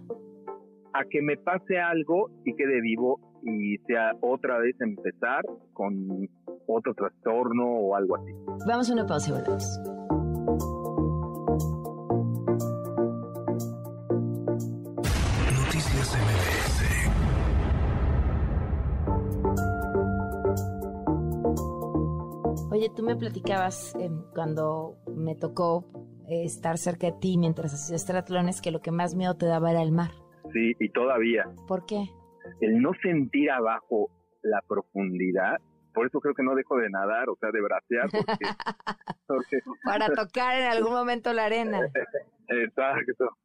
A 0.93 1.05
que 1.05 1.23
me 1.23 1.37
pase 1.37 1.79
algo 1.79 2.31
y 2.45 2.55
quede 2.55 2.81
vivo 2.81 3.30
y 3.43 3.79
sea 3.87 4.13
otra 4.21 4.59
vez 4.59 4.81
empezar 4.81 5.45
con 5.73 6.29
otro 6.67 6.95
trastorno 6.95 7.67
o 7.67 7.97
algo 7.97 8.17
así. 8.17 8.33
Vamos 8.67 8.91
a 8.91 8.93
una 8.93 9.07
pausa 9.07 9.31
y 9.31 9.33
volvemos. 9.33 9.81
Noticias 15.53 16.17
MBS 16.17 16.91
Oye, 22.73 22.89
tú 22.95 23.03
me 23.03 23.17
platicabas 23.17 23.95
eh, 23.97 24.11
cuando 24.33 24.97
me 25.15 25.35
tocó 25.35 25.85
eh, 26.29 26.45
estar 26.45 26.79
cerca 26.79 27.09
de 27.09 27.15
ti 27.21 27.37
mientras 27.37 27.75
hacías 27.75 28.07
triatlones 28.07 28.61
que 28.63 28.71
lo 28.71 28.81
que 28.81 28.93
más 28.93 29.17
miedo 29.17 29.35
te 29.35 29.47
daba 29.47 29.73
era 29.73 29.83
el 29.83 29.91
mar. 29.91 30.13
Sí, 30.53 30.73
y 30.79 30.89
todavía. 30.91 31.45
¿Por 31.67 31.85
qué? 31.85 32.11
El 32.61 32.81
no 32.81 32.93
sentir 33.03 33.51
abajo 33.51 34.11
la 34.43 34.63
profundidad, 34.67 35.59
por 35.93 36.07
eso 36.07 36.21
creo 36.21 36.35
que 36.35 36.43
no 36.43 36.55
dejo 36.55 36.77
de 36.79 36.89
nadar, 36.91 37.29
o 37.29 37.37
sea, 37.37 37.51
de 37.51 37.61
bracear, 37.61 38.09
porque... 38.11 38.45
porque 39.27 39.59
Para 39.85 40.09
tocar 40.09 40.61
en 40.61 40.67
algún 40.69 40.93
momento 40.93 41.33
la 41.33 41.45
arena. 41.47 41.81
Exacto. 42.49 43.37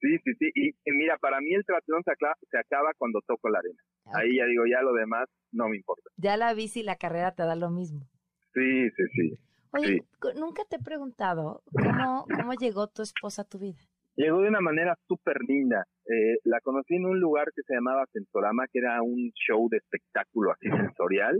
Sí, 0.00 0.18
sí, 0.22 0.32
sí. 0.38 0.50
Y, 0.54 0.68
y 0.68 0.92
mira, 0.92 1.16
para 1.18 1.40
mí 1.40 1.54
el 1.54 1.64
triatlón 1.64 2.02
se 2.04 2.12
acaba, 2.12 2.34
se 2.50 2.58
acaba 2.58 2.90
cuando 2.98 3.20
toco 3.26 3.48
la 3.48 3.58
arena. 3.60 3.80
Ahí 4.14 4.36
ya 4.36 4.44
digo, 4.44 4.64
ya 4.70 4.82
lo 4.82 4.92
demás 4.92 5.28
no 5.50 5.68
me 5.68 5.76
importa. 5.76 6.10
Ya 6.16 6.36
la 6.36 6.52
bici 6.52 6.80
y 6.80 6.82
la 6.82 6.96
carrera 6.96 7.32
te 7.34 7.42
da 7.42 7.56
lo 7.56 7.70
mismo. 7.70 8.06
Sí, 8.52 8.90
sí, 8.90 9.02
sí. 9.14 9.38
Oye, 9.72 9.86
Sí. 9.86 10.28
nunca 10.38 10.62
te 10.68 10.76
he 10.76 10.78
preguntado 10.78 11.62
cómo, 11.72 12.26
cómo 12.36 12.52
llegó 12.54 12.86
tu 12.88 13.02
esposa 13.02 13.42
a 13.42 13.44
tu 13.46 13.58
vida. 13.58 13.80
Llegó 14.16 14.42
de 14.42 14.48
una 14.48 14.60
manera 14.60 14.96
súper 15.08 15.38
linda. 15.48 15.84
Eh, 16.06 16.38
la 16.44 16.60
conocí 16.60 16.94
en 16.94 17.06
un 17.06 17.18
lugar 17.18 17.48
que 17.54 17.62
se 17.62 17.74
llamaba 17.74 18.06
Sensorama, 18.12 18.66
que 18.72 18.78
era 18.78 19.02
un 19.02 19.32
show 19.34 19.68
de 19.68 19.78
espectáculo 19.78 20.52
así 20.52 20.68
sensorial. 20.68 21.38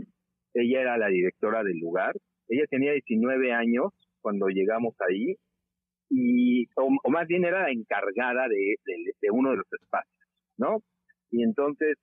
Ella 0.53 0.81
era 0.81 0.97
la 0.97 1.07
directora 1.07 1.63
del 1.63 1.79
lugar. 1.79 2.15
Ella 2.49 2.65
tenía 2.69 2.91
19 2.91 3.53
años 3.53 3.93
cuando 4.21 4.47
llegamos 4.47 4.95
ahí 5.07 5.35
y, 6.09 6.67
o, 6.75 6.89
más 7.09 7.27
bien 7.27 7.45
era 7.45 7.63
la 7.63 7.71
encargada 7.71 8.47
de, 8.47 8.75
uno 9.31 9.51
de 9.51 9.57
los 9.57 9.73
espacios, 9.73 10.27
¿no? 10.57 10.79
Y 11.31 11.43
entonces, 11.43 11.97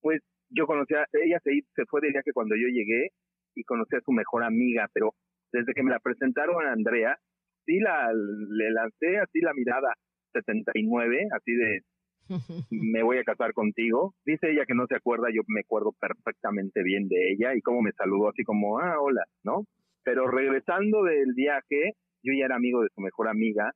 pues 0.00 0.20
yo 0.50 0.66
conocía, 0.66 1.06
ella 1.12 1.38
se, 1.42 1.52
se 1.74 1.84
fue 1.86 2.00
de 2.00 2.10
viaje 2.10 2.32
cuando 2.32 2.54
yo 2.56 2.68
llegué 2.68 3.08
y 3.54 3.64
conocí 3.64 3.96
a 3.96 4.00
su 4.00 4.12
mejor 4.12 4.44
amiga, 4.44 4.88
pero 4.92 5.14
desde 5.52 5.74
que 5.74 5.82
me 5.82 5.90
la 5.90 6.00
presentaron 6.00 6.64
a 6.64 6.72
Andrea, 6.72 7.18
sí 7.66 7.78
la, 7.80 8.10
le 8.12 8.70
lancé 8.70 9.18
así 9.18 9.40
la 9.40 9.52
mirada 9.52 9.92
79, 10.32 11.28
así 11.32 11.52
de 11.52 11.80
me 12.70 13.02
voy 13.02 13.18
a 13.18 13.24
casar 13.24 13.52
contigo. 13.52 14.14
Dice 14.24 14.50
ella 14.50 14.64
que 14.66 14.74
no 14.74 14.86
se 14.86 14.96
acuerda, 14.96 15.28
yo 15.32 15.42
me 15.48 15.60
acuerdo 15.60 15.92
perfectamente 16.00 16.82
bien 16.82 17.08
de 17.08 17.32
ella 17.32 17.54
y 17.54 17.60
cómo 17.60 17.82
me 17.82 17.92
saludó 17.92 18.28
así 18.30 18.42
como, 18.44 18.78
ah, 18.78 19.00
hola, 19.00 19.24
¿no? 19.44 19.64
Pero 20.04 20.28
regresando 20.28 21.02
del 21.02 21.34
viaje, 21.34 21.92
yo 22.22 22.32
ya 22.38 22.46
era 22.46 22.56
amigo 22.56 22.82
de 22.82 22.88
su 22.94 23.00
mejor 23.00 23.28
amiga 23.28 23.72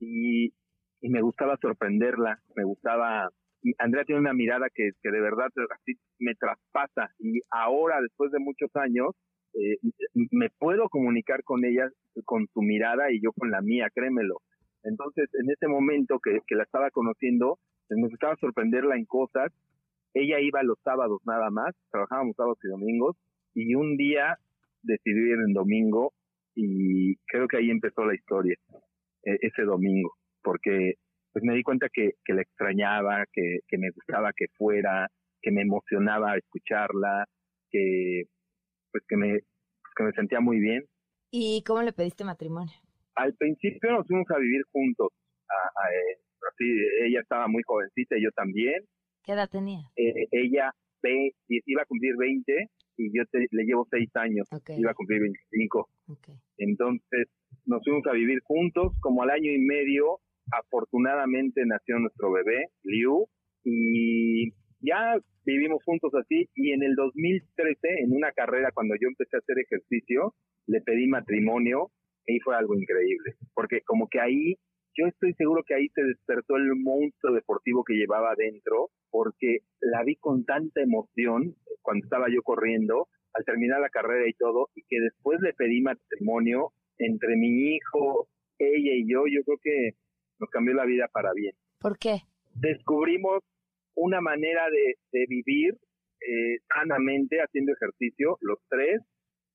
y, 0.00 0.52
y 1.00 1.08
me 1.08 1.20
gustaba 1.20 1.56
sorprenderla, 1.60 2.38
me 2.56 2.64
gustaba... 2.64 3.28
y 3.62 3.72
Andrea 3.78 4.04
tiene 4.04 4.20
una 4.20 4.34
mirada 4.34 4.66
que, 4.72 4.90
que 5.02 5.10
de 5.10 5.20
verdad 5.20 5.48
así 5.70 5.94
me 6.18 6.34
traspasa 6.34 7.10
y 7.18 7.40
ahora, 7.50 8.00
después 8.00 8.30
de 8.32 8.38
muchos 8.38 8.70
años, 8.74 9.10
eh, 9.54 9.78
me 10.30 10.50
puedo 10.50 10.88
comunicar 10.88 11.44
con 11.44 11.64
ella 11.64 11.88
con 12.24 12.46
su 12.52 12.62
mirada 12.62 13.12
y 13.12 13.20
yo 13.20 13.32
con 13.32 13.50
la 13.50 13.60
mía, 13.60 13.88
créemelo. 13.94 14.40
Entonces, 14.82 15.28
en 15.34 15.50
ese 15.50 15.68
momento 15.68 16.18
que, 16.18 16.40
que 16.46 16.54
la 16.54 16.64
estaba 16.64 16.90
conociendo, 16.90 17.58
pues, 17.88 18.00
me 18.00 18.08
gustaba 18.08 18.36
sorprenderla 18.36 18.96
en 18.96 19.04
cosas. 19.04 19.52
Ella 20.12 20.40
iba 20.40 20.62
los 20.62 20.78
sábados 20.84 21.20
nada 21.24 21.50
más, 21.50 21.74
trabajábamos 21.90 22.36
sábados 22.36 22.58
y 22.62 22.68
domingos, 22.68 23.16
y 23.54 23.74
un 23.74 23.96
día 23.96 24.38
decidió 24.82 25.26
ir 25.26 25.38
en 25.46 25.54
domingo 25.54 26.12
y 26.54 27.16
creo 27.26 27.48
que 27.48 27.56
ahí 27.56 27.70
empezó 27.70 28.04
la 28.04 28.14
historia, 28.14 28.56
eh, 29.24 29.38
ese 29.40 29.62
domingo, 29.62 30.12
porque 30.42 30.94
pues 31.32 31.44
me 31.44 31.54
di 31.54 31.64
cuenta 31.64 31.88
que, 31.92 32.12
que 32.24 32.32
la 32.32 32.42
extrañaba, 32.42 33.24
que 33.32 33.60
me 33.76 33.90
gustaba 33.90 34.32
que 34.36 34.46
fuera, 34.56 35.08
que 35.42 35.50
me 35.50 35.62
emocionaba 35.62 36.36
escucharla, 36.36 37.26
que 37.70 38.24
pues 38.94 39.02
que 39.08 39.16
me, 39.16 39.26
pues, 39.32 39.92
que 39.96 40.04
me 40.04 40.12
sentía 40.12 40.38
muy 40.38 40.60
bien. 40.60 40.84
¿Y 41.32 41.64
cómo 41.66 41.82
le 41.82 41.92
pediste 41.92 42.22
matrimonio? 42.22 42.72
Al 43.16 43.34
principio 43.34 43.90
nos 43.90 44.06
fuimos 44.06 44.30
a 44.30 44.38
vivir 44.38 44.62
juntos, 44.70 45.08
a- 45.48 45.82
a, 45.82 45.90
eh, 45.92 46.18
así, 46.52 46.64
ella 47.08 47.20
estaba 47.20 47.48
muy 47.48 47.62
jovencita 47.66 48.16
y 48.16 48.22
yo 48.22 48.30
también, 48.30 48.84
¿Qué 49.24 49.32
edad 49.32 49.48
tenía? 49.50 49.80
Eh, 49.96 50.28
ella 50.30 50.70
ve, 51.02 51.32
iba 51.48 51.82
a 51.82 51.86
cumplir 51.86 52.14
20 52.16 52.68
y 52.98 53.10
yo 53.16 53.24
te- 53.32 53.48
le 53.50 53.64
llevo 53.64 53.84
6 53.90 54.08
años, 54.14 54.46
Ok, 54.52 54.70
iba 54.78 54.90
a 54.92 54.94
cumplir 54.94 55.22
25. 55.22 55.88
ok. 56.08 56.28
Entonces 56.58 57.26
nos 57.66 57.82
fuimos 57.82 58.06
a 58.06 58.12
vivir 58.12 58.38
juntos, 58.44 58.92
como 59.00 59.22
al 59.24 59.30
año 59.30 59.50
y 59.50 59.58
medio, 59.58 60.20
afortunadamente 60.52 61.62
nació 61.66 61.98
nuestro 61.98 62.30
bebé, 62.32 62.66
Liu, 62.84 63.26
y 63.64 63.93
vivimos 65.44 65.82
juntos 65.84 66.12
así, 66.14 66.48
y 66.54 66.72
en 66.72 66.82
el 66.82 66.94
2013, 66.94 67.78
en 68.04 68.12
una 68.12 68.32
carrera, 68.32 68.70
cuando 68.72 68.94
yo 68.94 69.08
empecé 69.08 69.36
a 69.36 69.40
hacer 69.40 69.58
ejercicio, 69.58 70.34
le 70.66 70.80
pedí 70.80 71.06
matrimonio, 71.06 71.90
y 72.26 72.40
fue 72.40 72.56
algo 72.56 72.74
increíble, 72.74 73.34
porque 73.54 73.82
como 73.82 74.08
que 74.08 74.20
ahí, 74.20 74.54
yo 74.96 75.06
estoy 75.06 75.34
seguro 75.34 75.62
que 75.66 75.74
ahí 75.74 75.88
se 75.88 76.02
despertó 76.02 76.56
el 76.56 76.74
monstruo 76.76 77.34
deportivo 77.34 77.84
que 77.84 77.94
llevaba 77.94 78.32
adentro, 78.32 78.90
porque 79.10 79.58
la 79.80 80.02
vi 80.04 80.16
con 80.16 80.44
tanta 80.44 80.80
emoción 80.80 81.54
cuando 81.82 82.04
estaba 82.04 82.26
yo 82.30 82.42
corriendo, 82.42 83.08
al 83.34 83.44
terminar 83.44 83.80
la 83.80 83.88
carrera 83.88 84.28
y 84.28 84.32
todo, 84.34 84.68
y 84.74 84.82
que 84.88 85.00
después 85.00 85.40
le 85.40 85.52
pedí 85.52 85.82
matrimonio 85.82 86.72
entre 86.98 87.36
mi 87.36 87.74
hijo, 87.74 88.28
ella 88.58 88.92
y 88.94 89.10
yo, 89.10 89.24
yo 89.26 89.42
creo 89.44 89.58
que 89.60 89.90
nos 90.38 90.48
cambió 90.50 90.74
la 90.74 90.84
vida 90.84 91.08
para 91.12 91.32
bien. 91.34 91.54
¿Por 91.80 91.98
qué? 91.98 92.22
Descubrimos 92.54 93.40
una 93.96 94.20
manera 94.20 94.66
de, 94.70 95.26
vivir 95.28 95.74
eh, 96.20 96.58
sanamente 96.74 97.38
haciendo 97.38 97.72
ejercicio, 97.72 98.38
los 98.40 98.58
tres. 98.68 99.00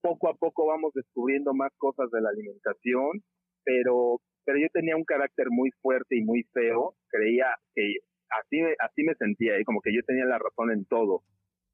Poco 0.02 0.30
a 0.30 0.36
poco 0.36 0.66
vamos 0.68 0.94
descubriendo 0.94 1.54
más 1.54 1.72
cosas 1.78 2.10
de 2.12 2.22
la 2.22 2.30
alimentación, 2.30 3.22
pero, 3.66 4.22
pero 4.46 4.60
yo 4.60 4.68
tenía 4.72 4.96
un 4.96 5.04
carácter 5.04 5.48
muy 5.50 5.72
fuerte 5.82 6.18
y 6.18 6.24
muy 6.24 6.44
feo. 6.54 6.96
Creía 7.10 7.48
que 7.76 7.96
así 8.30 8.62
así 8.80 9.04
me 9.04 9.16
sentía, 9.16 9.58
¿eh? 9.58 9.66
como 9.66 9.82
que 9.82 9.94
yo 9.94 10.02
tenía 10.06 10.26
la 10.26 10.40
razón 10.40 10.72
en 10.72 10.86
todo 10.86 11.24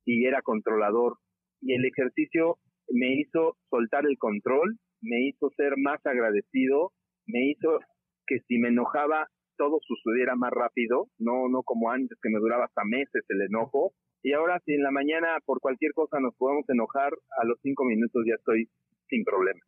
y 0.05 0.25
era 0.25 0.41
controlador. 0.41 1.17
Y 1.61 1.73
el 1.73 1.85
ejercicio 1.85 2.57
me 2.89 3.19
hizo 3.19 3.57
soltar 3.69 4.05
el 4.07 4.17
control, 4.17 4.77
me 5.01 5.27
hizo 5.27 5.49
ser 5.57 5.73
más 5.77 6.03
agradecido, 6.05 6.93
me 7.27 7.49
hizo 7.49 7.79
que 8.27 8.39
si 8.47 8.57
me 8.57 8.69
enojaba 8.69 9.27
todo 9.57 9.79
sucediera 9.81 10.35
más 10.35 10.51
rápido, 10.51 11.07
no 11.17 11.47
no 11.49 11.63
como 11.63 11.91
antes 11.91 12.17
que 12.21 12.29
me 12.29 12.39
duraba 12.39 12.65
hasta 12.65 12.83
meses 12.85 13.23
el 13.29 13.41
enojo. 13.41 13.93
Y 14.23 14.33
ahora 14.33 14.59
si 14.65 14.73
en 14.73 14.81
la 14.83 14.91
mañana 14.91 15.37
por 15.45 15.59
cualquier 15.59 15.93
cosa 15.93 16.19
nos 16.19 16.35
podemos 16.35 16.67
enojar, 16.69 17.13
a 17.41 17.45
los 17.45 17.59
cinco 17.61 17.83
minutos 17.85 18.23
ya 18.27 18.35
estoy 18.35 18.67
sin 19.07 19.23
problema. 19.23 19.59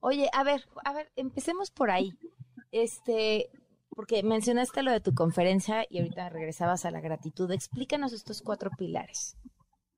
Oye, 0.00 0.28
a 0.32 0.42
ver, 0.44 0.60
a 0.84 0.92
ver, 0.94 1.08
empecemos 1.16 1.70
por 1.70 1.90
ahí. 1.90 2.10
Este, 2.70 3.46
porque 3.90 4.22
mencionaste 4.22 4.82
lo 4.82 4.90
de 4.90 5.00
tu 5.00 5.12
conferencia 5.14 5.84
y 5.90 5.98
ahorita 5.98 6.30
regresabas 6.30 6.84
a 6.86 6.90
la 6.90 7.00
gratitud. 7.00 7.50
Explícanos 7.52 8.12
estos 8.12 8.42
cuatro 8.42 8.70
pilares. 8.78 9.36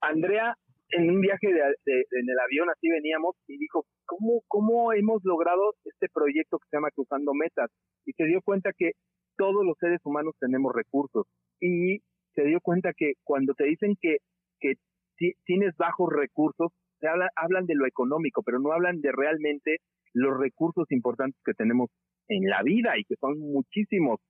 Andrea, 0.01 0.57
en 0.91 1.09
un 1.11 1.21
viaje 1.21 1.47
de, 1.47 1.55
de- 1.87 2.07
en 2.11 2.29
el 2.29 2.39
avión 2.45 2.69
así 2.71 2.89
veníamos 2.91 3.37
y 3.47 3.57
dijo, 3.59 3.87
¿cómo, 4.05 4.43
¿cómo 4.49 4.93
hemos 4.93 5.23
logrado 5.25 5.75
este 5.85 6.09
proyecto 6.13 6.59
que 6.59 6.69
se 6.69 6.77
llama 6.77 6.91
Cruzando 6.91 7.33
Metas? 7.33 7.71
Y 8.05 8.13
se 8.13 8.25
dio 8.25 8.43
cuenta 8.43 8.71
que 8.77 8.93
todos 9.37 9.65
los 9.65 9.77
seres 9.79 10.01
humanos 10.05 10.35
tenemos 10.41 10.75
recursos. 10.75 11.27
Y 11.61 12.01
se 12.35 12.45
dio 12.45 12.61
cuenta 12.61 12.93
que 12.97 13.15
cuando 13.25 13.55
te 13.55 13.65
dicen 13.65 13.97
que, 14.01 14.19
que 14.61 14.75
ti- 15.17 15.35
tienes 15.45 15.77
bajos 15.77 16.13
recursos, 16.13 16.73
te 17.01 17.09
habla- 17.09 17.31
hablan 17.37 17.67
de 17.67 17.75
lo 17.75 17.87
económico, 17.87 18.43
pero 18.43 18.59
no 18.59 18.73
hablan 18.73 19.01
de 19.01 19.13
realmente 19.13 19.79
los 20.13 20.39
recursos 20.39 20.91
importantes 20.91 21.41
que 21.45 21.55
tenemos 21.55 21.91
en 22.29 22.49
la 22.49 22.63
vida 22.63 22.99
y 22.99 23.05
que 23.05 23.17
son 23.17 23.39
muchísimos. 23.39 24.21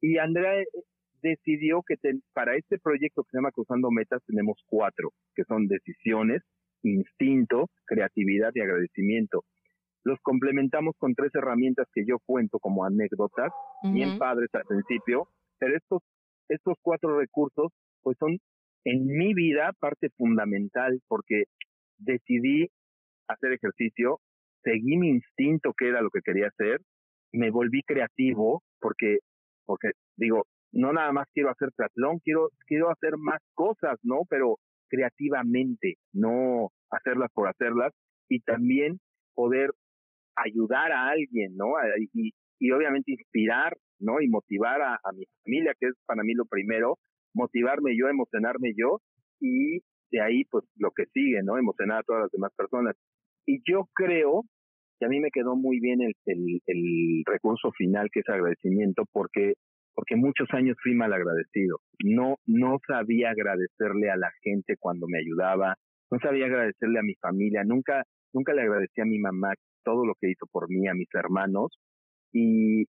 Y 0.00 0.18
Andrea 0.18 0.60
eh, 0.60 0.66
decidió 1.22 1.82
que 1.86 1.96
para 2.32 2.56
este 2.56 2.78
proyecto 2.78 3.22
que 3.22 3.30
se 3.30 3.38
llama 3.38 3.52
Cruzando 3.52 3.90
Metas 3.90 4.22
tenemos 4.26 4.58
cuatro, 4.66 5.10
que 5.34 5.44
son 5.44 5.66
decisiones, 5.68 6.42
instinto, 6.82 7.70
creatividad 7.86 8.50
y 8.54 8.60
agradecimiento. 8.60 9.44
Los 10.04 10.20
complementamos 10.20 10.94
con 10.98 11.14
tres 11.14 11.34
herramientas 11.34 11.86
que 11.92 12.04
yo 12.06 12.18
cuento 12.26 12.58
como 12.58 12.84
anécdotas, 12.84 13.52
bien 13.82 14.18
padres 14.18 14.48
al 14.52 14.64
principio, 14.64 15.28
pero 15.58 15.76
estos, 15.76 16.02
estos 16.48 16.74
cuatro 16.82 17.18
recursos 17.18 17.72
pues 18.02 18.16
son 18.18 18.38
en 18.84 19.06
mi 19.06 19.32
vida 19.32 19.72
parte 19.80 20.10
fundamental 20.16 21.00
porque 21.08 21.44
decidí 21.98 22.68
hacer 23.28 23.52
ejercicio, 23.52 24.20
seguí 24.62 24.96
mi 24.98 25.08
instinto 25.08 25.72
que 25.72 25.88
era 25.88 26.02
lo 26.02 26.10
que 26.10 26.20
quería 26.20 26.48
hacer, 26.48 26.80
me 27.32 27.50
volví 27.50 27.82
creativo 27.82 28.62
porque, 28.80 29.18
porque 29.64 29.92
digo, 30.16 30.44
no 30.72 30.92
nada 30.92 31.12
más 31.12 31.26
quiero 31.32 31.50
hacer 31.50 31.70
triatlón, 31.72 32.18
quiero, 32.18 32.50
quiero 32.66 32.90
hacer 32.90 33.16
más 33.16 33.40
cosas, 33.54 33.98
¿no? 34.02 34.20
Pero 34.28 34.58
creativamente, 34.88 35.94
no 36.12 36.70
hacerlas 36.90 37.30
por 37.32 37.48
hacerlas 37.48 37.92
y 38.28 38.40
también 38.40 38.98
poder 39.34 39.70
ayudar 40.36 40.92
a 40.92 41.08
alguien, 41.08 41.56
¿no? 41.56 41.74
Y, 42.12 42.32
y 42.58 42.70
obviamente 42.70 43.12
inspirar, 43.12 43.76
¿no? 44.00 44.20
Y 44.20 44.28
motivar 44.28 44.80
a, 44.82 44.98
mi 45.14 45.24
familia, 45.42 45.74
que 45.78 45.88
es 45.88 45.94
para 46.06 46.22
mí 46.22 46.34
lo 46.34 46.46
primero, 46.46 46.98
motivarme 47.34 47.96
yo, 47.96 48.08
emocionarme 48.08 48.72
yo 48.76 49.00
y 49.40 49.80
de 50.10 50.20
ahí 50.20 50.44
pues 50.44 50.64
lo 50.76 50.90
que 50.90 51.04
sigue, 51.12 51.42
¿no? 51.42 51.58
Emocionar 51.58 51.98
a 51.98 52.02
todas 52.02 52.22
las 52.22 52.30
demás 52.30 52.52
personas. 52.56 52.96
Y 53.46 53.60
yo 53.70 53.88
creo 53.94 54.42
que 54.98 55.06
a 55.06 55.08
mí 55.08 55.20
me 55.20 55.30
quedó 55.30 55.56
muy 55.56 55.80
bien 55.80 56.00
el, 56.02 56.14
el, 56.26 56.60
el 56.66 57.22
recurso 57.26 57.72
final 57.72 58.08
que 58.12 58.20
es 58.20 58.28
agradecimiento 58.28 59.04
porque 59.12 59.54
porque 59.94 60.16
muchos 60.16 60.48
años 60.52 60.76
fui 60.82 60.94
mal 60.94 61.12
agradecido. 61.12 61.78
No, 62.02 62.36
no 62.46 62.78
sabía 62.86 63.30
agradecerle 63.30 64.10
a 64.10 64.16
la 64.16 64.32
gente 64.42 64.74
cuando 64.76 65.06
me 65.06 65.18
ayudaba, 65.18 65.76
no 66.10 66.18
sabía 66.18 66.46
agradecerle 66.46 66.98
a 66.98 67.02
mi 67.02 67.14
familia, 67.14 67.62
nunca, 67.64 68.02
nunca 68.32 68.52
le 68.54 68.62
agradecí 68.62 69.00
a 69.00 69.04
mi 69.04 69.18
mamá 69.18 69.54
todo 69.84 70.04
lo 70.04 70.14
que 70.20 70.30
hizo 70.30 70.46
por 70.50 70.68
mí, 70.68 70.88
a 70.88 70.94
mis 70.94 71.08
hermanos, 71.14 71.78
y, 72.32 72.86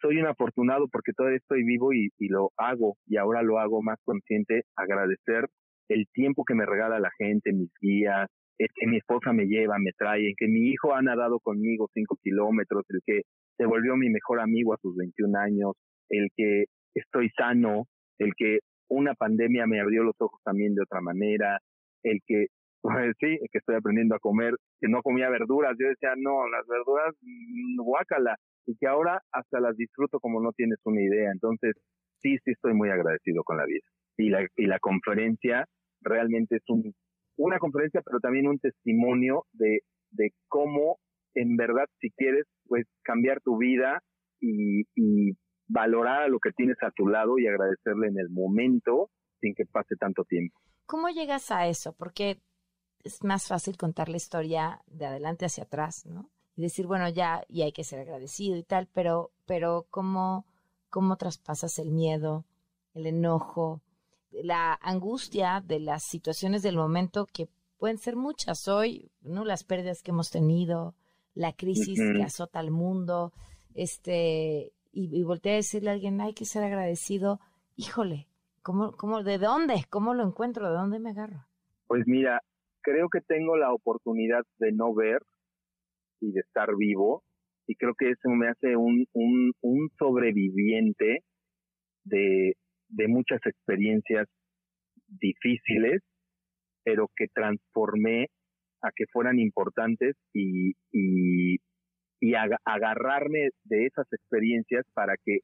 soy 0.00 0.18
un 0.18 0.26
afortunado 0.26 0.88
porque 0.88 1.12
todavía 1.12 1.36
estoy 1.36 1.62
vivo 1.62 1.92
y, 1.92 2.08
y 2.18 2.28
lo 2.28 2.50
hago, 2.56 2.96
y 3.06 3.18
ahora 3.18 3.42
lo 3.42 3.58
hago 3.58 3.82
más 3.82 3.98
consciente, 4.04 4.62
agradecer 4.74 5.48
el 5.88 6.06
tiempo 6.14 6.44
que 6.44 6.54
me 6.54 6.64
regala 6.64 6.98
la 6.98 7.10
gente, 7.18 7.52
mis 7.52 7.70
guías, 7.80 8.28
es 8.58 8.68
que 8.74 8.86
mi 8.86 8.96
esposa 8.96 9.32
me 9.32 9.46
lleva, 9.46 9.78
me 9.78 9.92
trae, 9.92 10.34
que 10.36 10.48
mi 10.48 10.70
hijo 10.70 10.94
ha 10.94 11.02
nadado 11.02 11.40
conmigo 11.40 11.90
cinco 11.92 12.16
kilómetros, 12.22 12.84
el 12.88 13.00
que 13.04 13.22
se 13.56 13.66
volvió 13.66 13.96
mi 13.96 14.08
mejor 14.08 14.40
amigo 14.40 14.72
a 14.74 14.78
sus 14.80 14.96
21 14.96 15.38
años, 15.38 15.72
el 16.08 16.28
que 16.36 16.64
estoy 16.94 17.30
sano, 17.36 17.84
el 18.18 18.32
que 18.36 18.60
una 18.88 19.14
pandemia 19.14 19.66
me 19.66 19.80
abrió 19.80 20.02
los 20.02 20.16
ojos 20.18 20.40
también 20.44 20.74
de 20.74 20.82
otra 20.82 21.00
manera, 21.00 21.58
el 22.02 22.20
que, 22.26 22.46
sí, 23.20 23.26
el 23.26 23.48
que 23.50 23.58
estoy 23.58 23.76
aprendiendo 23.76 24.14
a 24.14 24.20
comer, 24.20 24.54
que 24.80 24.88
no 24.88 25.02
comía 25.02 25.30
verduras, 25.30 25.76
yo 25.78 25.88
decía, 25.88 26.10
no, 26.16 26.48
las 26.48 26.66
verduras, 26.66 27.14
mm, 27.20 27.82
guácala, 27.82 28.36
y 28.66 28.76
que 28.76 28.86
ahora 28.86 29.22
hasta 29.32 29.60
las 29.60 29.76
disfruto 29.76 30.18
como 30.20 30.40
no 30.40 30.52
tienes 30.52 30.78
una 30.84 31.02
idea. 31.02 31.30
Entonces, 31.30 31.74
sí, 32.20 32.36
sí 32.44 32.52
estoy 32.52 32.74
muy 32.74 32.90
agradecido 32.90 33.42
con 33.44 33.56
la 33.56 33.64
vida. 33.64 33.86
Y 34.18 34.30
la, 34.30 34.46
y 34.56 34.66
la 34.66 34.78
conferencia 34.78 35.66
realmente 36.00 36.56
es 36.56 36.62
un, 36.68 36.92
una 37.36 37.58
conferencia, 37.58 38.02
pero 38.04 38.18
también 38.20 38.48
un 38.48 38.58
testimonio 38.58 39.44
de, 39.52 39.80
de 40.10 40.30
cómo, 40.48 40.98
en 41.34 41.56
verdad, 41.56 41.86
si 42.00 42.10
quieres, 42.10 42.46
pues 42.66 42.86
cambiar 43.02 43.40
tu 43.42 43.58
vida 43.58 44.00
y, 44.40 44.82
y 44.94 45.36
valorar 45.68 46.22
a 46.22 46.28
lo 46.28 46.38
que 46.38 46.52
tienes 46.52 46.76
a 46.82 46.90
tu 46.90 47.08
lado 47.08 47.38
y 47.38 47.46
agradecerle 47.46 48.08
en 48.08 48.18
el 48.18 48.30
momento 48.30 49.10
sin 49.40 49.54
que 49.54 49.64
pase 49.66 49.96
tanto 49.96 50.24
tiempo. 50.24 50.58
¿Cómo 50.86 51.08
llegas 51.08 51.50
a 51.50 51.66
eso? 51.66 51.94
Porque 51.98 52.38
es 53.06 53.22
más 53.24 53.46
fácil 53.46 53.76
contar 53.76 54.08
la 54.08 54.16
historia 54.16 54.82
de 54.86 55.06
adelante 55.06 55.46
hacia 55.46 55.64
atrás, 55.64 56.04
¿no? 56.06 56.28
Y 56.56 56.62
decir, 56.62 56.86
bueno, 56.86 57.08
ya, 57.08 57.44
y 57.48 57.62
hay 57.62 57.72
que 57.72 57.84
ser 57.84 58.00
agradecido 58.00 58.56
y 58.56 58.62
tal, 58.62 58.88
pero, 58.92 59.30
pero 59.46 59.86
¿cómo, 59.90 60.46
cómo 60.90 61.16
traspasas 61.16 61.78
el 61.78 61.90
miedo, 61.90 62.44
el 62.94 63.06
enojo, 63.06 63.82
la 64.30 64.78
angustia 64.82 65.62
de 65.64 65.80
las 65.80 66.02
situaciones 66.04 66.62
del 66.62 66.76
momento 66.76 67.26
que 67.26 67.48
pueden 67.78 67.98
ser 67.98 68.16
muchas 68.16 68.68
hoy, 68.68 69.10
¿no? 69.20 69.44
Las 69.44 69.64
pérdidas 69.64 70.02
que 70.02 70.10
hemos 70.10 70.30
tenido, 70.30 70.94
la 71.34 71.52
crisis 71.52 71.98
que 71.98 72.22
azota 72.22 72.58
al 72.58 72.70
mundo, 72.70 73.32
este, 73.74 74.72
y, 74.92 75.18
y 75.18 75.22
volteé 75.22 75.52
a 75.52 75.56
decirle 75.56 75.90
a 75.90 75.92
alguien, 75.92 76.20
hay 76.20 76.32
que 76.32 76.46
ser 76.46 76.64
agradecido, 76.64 77.40
híjole, 77.76 78.28
¿cómo, 78.62 78.92
cómo, 78.92 79.22
¿de 79.22 79.38
dónde? 79.38 79.84
¿Cómo 79.90 80.14
lo 80.14 80.24
encuentro? 80.24 80.68
¿De 80.68 80.74
dónde 80.74 80.98
me 80.98 81.10
agarro? 81.10 81.46
Pues 81.86 82.06
mira, 82.06 82.42
creo 82.86 83.08
que 83.08 83.20
tengo 83.20 83.56
la 83.56 83.72
oportunidad 83.72 84.44
de 84.58 84.70
no 84.70 84.94
ver 84.94 85.18
y 86.20 86.30
de 86.30 86.40
estar 86.40 86.68
vivo, 86.76 87.24
y 87.66 87.74
creo 87.74 87.94
que 87.98 88.10
eso 88.10 88.28
me 88.28 88.48
hace 88.48 88.76
un, 88.76 89.04
sobreviviente 89.98 91.18
de, 92.04 92.54
muchas 93.08 93.40
experiencias 93.44 94.28
difíciles, 95.08 96.00
pero 96.84 97.10
que 97.16 97.26
transformé 97.34 98.28
a 98.82 98.90
que 98.94 99.06
fueran 99.12 99.40
importantes 99.40 100.14
y, 100.32 100.74
y, 100.92 101.58
agarrarme 102.64 103.50
de 103.64 103.86
esas 103.86 104.06
experiencias 104.12 104.84
para 104.94 105.14
que 105.24 105.40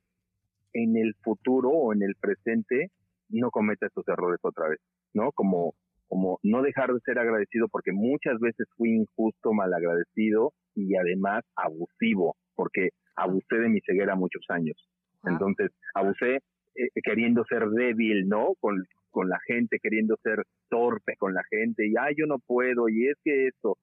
en 0.73 0.97
el 0.97 1.15
futuro 1.23 1.71
o 1.71 1.93
en 1.93 2.03
el 2.03 2.15
presente 2.21 2.89
no 3.29 3.51
cometa 3.51 3.87
estos 3.87 4.07
errores 4.09 4.39
otra 4.43 4.69
vez, 4.69 4.79
¿no? 5.13 5.33
Como, 5.33 5.75
como 6.13 6.39
no 6.43 6.61
dejar 6.61 6.93
de 6.93 7.01
ser 7.07 7.19
agradecido 7.19 7.69
porque 7.69 7.91
muchas 7.91 8.39
veces 8.39 8.67
fui 8.77 8.91
injusto, 8.91 9.55
malagradecido 9.55 10.53
y 10.75 10.95
además 10.95 11.43
abusivo, 11.57 12.37
porque 12.55 12.91
abusé 13.17 13.57
de 13.57 13.71
mi 13.71 13.81
ceguera 13.81 14.15
muchos 14.15 14.45
años. 14.51 14.77
Entonces, 15.25 15.71
abusé 15.95 16.41
eh, 16.75 16.89
queriendo 17.03 17.47
ser 17.49 17.67
débil, 17.71 18.29
¿no? 18.29 18.49
Con, 18.61 18.85
con 19.11 19.31
la 19.31 19.39
gente, 19.47 19.79
queriendo 19.83 20.17
ser 20.23 20.43
torpe 20.69 21.17
con 21.17 21.33
la 21.33 21.45
gente, 21.49 21.87
y, 21.87 21.95
ay, 21.99 22.15
yo 22.15 22.27
no 22.27 22.37
puedo, 22.47 22.91
y 22.91 23.09
es 23.09 23.17
que 23.25 23.47
eso, 23.47 23.79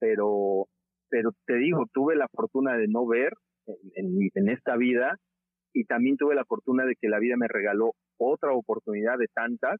pero 0.00 0.64
pero 1.10 1.32
te 1.46 1.56
digo, 1.56 1.84
tuve 1.92 2.16
la 2.16 2.28
fortuna 2.28 2.78
de 2.78 2.88
no 2.88 3.06
ver 3.06 3.34
en, 3.66 4.48
esta 4.48 4.78
vida 4.78 5.18
y 5.74 5.84
también 5.84 6.16
tuve 6.16 6.34
la 6.34 6.46
fortuna 6.46 6.86
de 6.86 6.96
que 6.98 7.10
la 7.10 7.18
vida 7.18 7.36
me 7.36 7.46
regaló 7.46 7.92
otra 8.16 8.52
oportunidad 8.54 9.18
de 9.18 9.28
tantas 9.34 9.78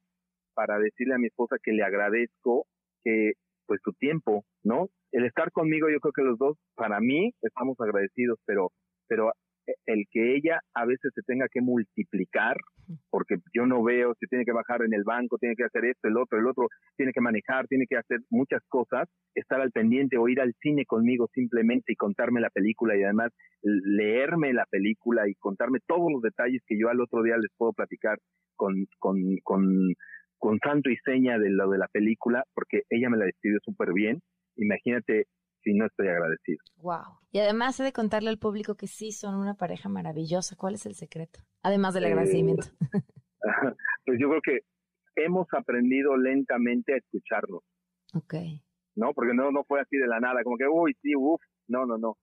para 0.55 0.79
decirle 0.79 1.15
a 1.15 1.19
mi 1.19 1.27
esposa 1.27 1.57
que 1.63 1.73
le 1.73 1.83
agradezco 1.83 2.67
que 3.03 3.33
pues 3.67 3.81
su 3.83 3.93
tiempo, 3.93 4.45
¿no? 4.63 4.89
El 5.13 5.25
estar 5.25 5.51
conmigo, 5.53 5.89
yo 5.91 6.01
creo 6.01 6.13
que 6.13 6.23
los 6.23 6.39
dos, 6.39 6.59
para 6.75 7.01
mí, 7.01 7.33
estamos 7.43 7.77
agradecidos, 7.81 8.39
pero, 8.47 8.73
pero 9.09 9.33
el 9.87 10.05
que 10.11 10.37
ella 10.37 10.61
a 10.75 10.85
veces 10.85 11.13
se 11.15 11.23
tenga 11.23 11.47
que 11.51 11.61
multiplicar, 11.61 12.57
porque 13.11 13.37
yo 13.55 13.67
no 13.67 13.83
veo 13.83 14.15
si 14.21 14.27
tiene 14.27 14.45
que 14.45 14.53
bajar 14.53 14.83
en 14.83 14.93
el 14.93 15.05
banco, 15.05 15.39
tiene 15.39 15.57
que 15.57 15.65
hacer 15.65 15.87
esto, 15.87 16.09
el 16.09 16.19
otro, 16.19 16.39
el 16.39 16.47
otro, 16.47 16.69
tiene 16.97 17.13
que 17.13 17.21
manejar, 17.21 17.67
tiene 17.67 17.87
que 17.89 17.97
hacer 17.97 18.19
muchas 18.31 18.63
cosas, 18.69 19.09
estar 19.35 19.61
al 19.61 19.73
pendiente 19.73 20.19
o 20.19 20.29
ir 20.29 20.41
al 20.41 20.55
cine 20.61 20.85
conmigo 20.85 21.29
simplemente 21.33 21.93
y 21.93 21.97
contarme 21.97 22.41
la 22.41 22.51
película 22.51 22.97
y 22.97 23.03
además 23.03 23.33
leerme 23.63 24.53
la 24.53 24.67
película 24.67 25.29
y 25.29 25.35
contarme 25.37 25.79
todos 25.87 26.13
los 26.13 26.23
detalles 26.23 26.63
que 26.67 26.79
yo 26.79 26.89
al 26.91 27.01
otro 27.01 27.23
día 27.23 27.37
les 27.39 27.51
puedo 27.57 27.73
platicar 27.73 28.19
con, 28.57 28.87
con, 28.99 29.17
con, 29.43 29.95
con 30.45 30.59
santo 30.59 30.91
y 30.91 30.97
seña 30.99 31.39
de 31.39 31.49
lo 31.49 31.71
de 31.71 31.79
la 31.79 31.89
película, 31.89 32.45
porque 32.53 32.83
ella 32.91 33.09
me 33.09 33.17
la 33.17 33.25
describió 33.25 33.61
súper 33.65 33.95
bien. 33.95 34.21
Imagínate 34.57 35.27
si 35.63 35.73
no 35.73 35.87
estoy 35.87 36.09
agradecido. 36.09 36.59
Wow. 36.83 37.19
Y 37.33 37.39
además 37.39 37.81
he 37.81 37.83
de 37.83 37.95
contarle 37.95 38.29
al 38.29 38.39
público 38.39 38.75
que 38.75 38.87
sí 38.87 39.11
son 39.11 39.37
una 39.37 39.55
pareja 39.55 39.89
maravillosa. 39.89 40.55
¿Cuál 40.55 40.75
es 40.75 40.85
el 40.85 40.97
secreto? 40.97 41.41
Además 41.63 41.95
del 41.95 42.05
agradecimiento. 42.05 42.67
Eh, 42.67 43.01
pues 44.05 44.19
yo 44.21 44.29
creo 44.29 44.43
que 44.43 44.59
hemos 45.17 45.47
aprendido 45.57 46.15
lentamente 46.19 46.93
a 46.93 46.99
escucharnos. 46.99 47.63
Ok. 48.13 48.35
¿No? 48.97 49.15
Porque 49.15 49.33
no, 49.33 49.51
no 49.51 49.65
fue 49.65 49.81
así 49.81 49.97
de 49.97 50.07
la 50.07 50.21
nada, 50.21 50.43
como 50.45 50.59
que, 50.59 50.67
uy, 50.69 50.95
sí, 51.01 51.17
uff, 51.17 51.41
no, 51.69 51.87
no, 51.87 51.97
no. 51.97 52.19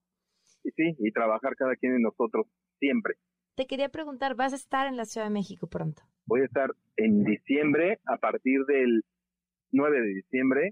Y 0.63 0.69
sí, 0.73 0.95
y 0.99 1.11
trabajar 1.11 1.55
cada 1.55 1.75
quien 1.75 1.95
en 1.95 2.03
nosotros 2.03 2.45
siempre. 2.77 3.15
Te 3.55 3.65
quería 3.65 3.89
preguntar, 3.89 4.35
¿vas 4.35 4.53
a 4.53 4.57
estar 4.57 4.85
en 4.85 4.95
la 4.95 5.05
Ciudad 5.05 5.25
de 5.25 5.33
México 5.33 5.65
pronto? 5.65 6.03
Voy 6.31 6.39
a 6.39 6.45
estar 6.45 6.71
en 6.95 7.25
diciembre, 7.25 7.99
a 8.05 8.15
partir 8.15 8.63
del 8.65 9.03
9 9.73 9.99
de 9.99 10.07
diciembre, 10.13 10.71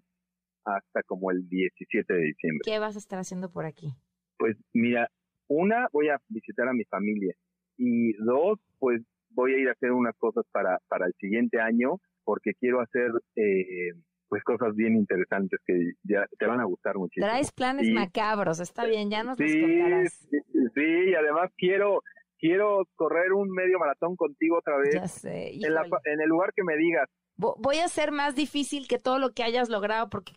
hasta 0.64 1.04
como 1.04 1.32
el 1.32 1.50
17 1.50 2.14
de 2.14 2.22
diciembre. 2.28 2.62
¿Qué 2.64 2.80
vas 2.80 2.96
a 2.96 3.00
estar 3.00 3.20
haciendo 3.20 3.52
por 3.52 3.66
aquí? 3.66 3.90
Pues 4.38 4.56
mira, 4.72 5.10
una, 5.50 5.90
voy 5.92 6.08
a 6.08 6.22
visitar 6.30 6.66
a 6.70 6.72
mi 6.72 6.86
familia 6.86 7.36
y 7.76 8.14
dos, 8.24 8.58
pues 8.78 9.02
voy 9.32 9.54
a 9.54 9.58
ir 9.58 9.68
a 9.68 9.74
hacer 9.74 9.92
unas 9.92 10.16
cosas 10.16 10.46
para, 10.54 10.80
para 10.88 11.08
el 11.08 11.14
siguiente 11.20 11.60
año 11.60 12.00
porque 12.24 12.54
quiero 12.54 12.80
hacer 12.80 13.12
eh, 13.36 13.92
pues 14.30 14.42
cosas 14.46 14.74
bien 14.78 14.96
interesantes 14.96 15.60
que 15.66 15.92
ya 16.04 16.26
te 16.38 16.46
van 16.46 16.62
a 16.62 16.66
gustar 16.66 16.96
muchísimo. 16.96 17.28
Traes 17.28 17.52
planes 17.52 17.92
macabros, 17.92 18.62
está 18.62 18.86
bien, 18.86 19.10
ya 19.10 19.26
nos 19.26 19.36
sí, 19.38 19.44
los 19.44 19.70
contarás. 19.70 20.14
Sí, 20.32 20.38
sí, 20.74 21.10
y 21.10 21.16
además 21.16 21.52
quiero 21.58 22.02
quiero 22.40 22.84
correr 22.96 23.34
un 23.34 23.50
medio 23.52 23.78
maratón 23.80 24.16
contigo 24.16 24.58
otra 24.60 24.78
vez. 24.78 24.94
Ya 24.96 25.08
sé. 25.08 25.54
En, 25.56 25.74
la- 25.74 25.86
en 26.06 26.22
el 26.22 26.28
lugar 26.30 26.54
que 26.56 26.64
me 26.64 26.76
digas. 26.78 27.08
Vo- 27.38 27.56
Voy 27.60 27.78
a 27.78 27.86
hacer 27.86 28.12
más 28.12 28.36
difícil 28.36 28.88
que 28.88 28.98
todo 29.00 29.20
lo 29.20 29.34
que 29.34 29.44
hayas 29.44 29.70
logrado 29.70 30.10
porque, 30.10 30.34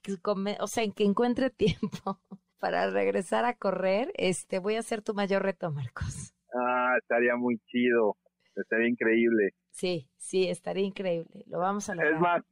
o 0.61 0.67
sea, 0.67 0.85
en 0.85 0.93
que 0.93 1.05
encuentre 1.05 1.51
tiempo 1.57 2.21
para 2.59 2.91
regresar 2.91 3.45
a 3.45 3.55
correr, 3.55 4.13
este, 4.15 4.59
voy 4.59 4.77
a 4.77 4.81
hacer 4.81 5.03
tu 5.03 5.15
mayor 5.15 5.43
reto, 5.43 5.71
Marcos. 5.73 6.33
Ah, 6.55 6.95
estaría 7.01 7.35
muy 7.37 7.59
chido. 7.67 8.17
Estaría 8.55 8.89
increíble. 8.89 9.55
Sí, 9.71 10.09
sí, 10.19 10.49
estaría 10.49 10.85
increíble. 10.85 11.45
Lo 11.47 11.59
vamos 11.59 11.89
a 11.89 11.95
lograr. 11.95 12.13
Es 12.13 12.21
más, 12.21 12.43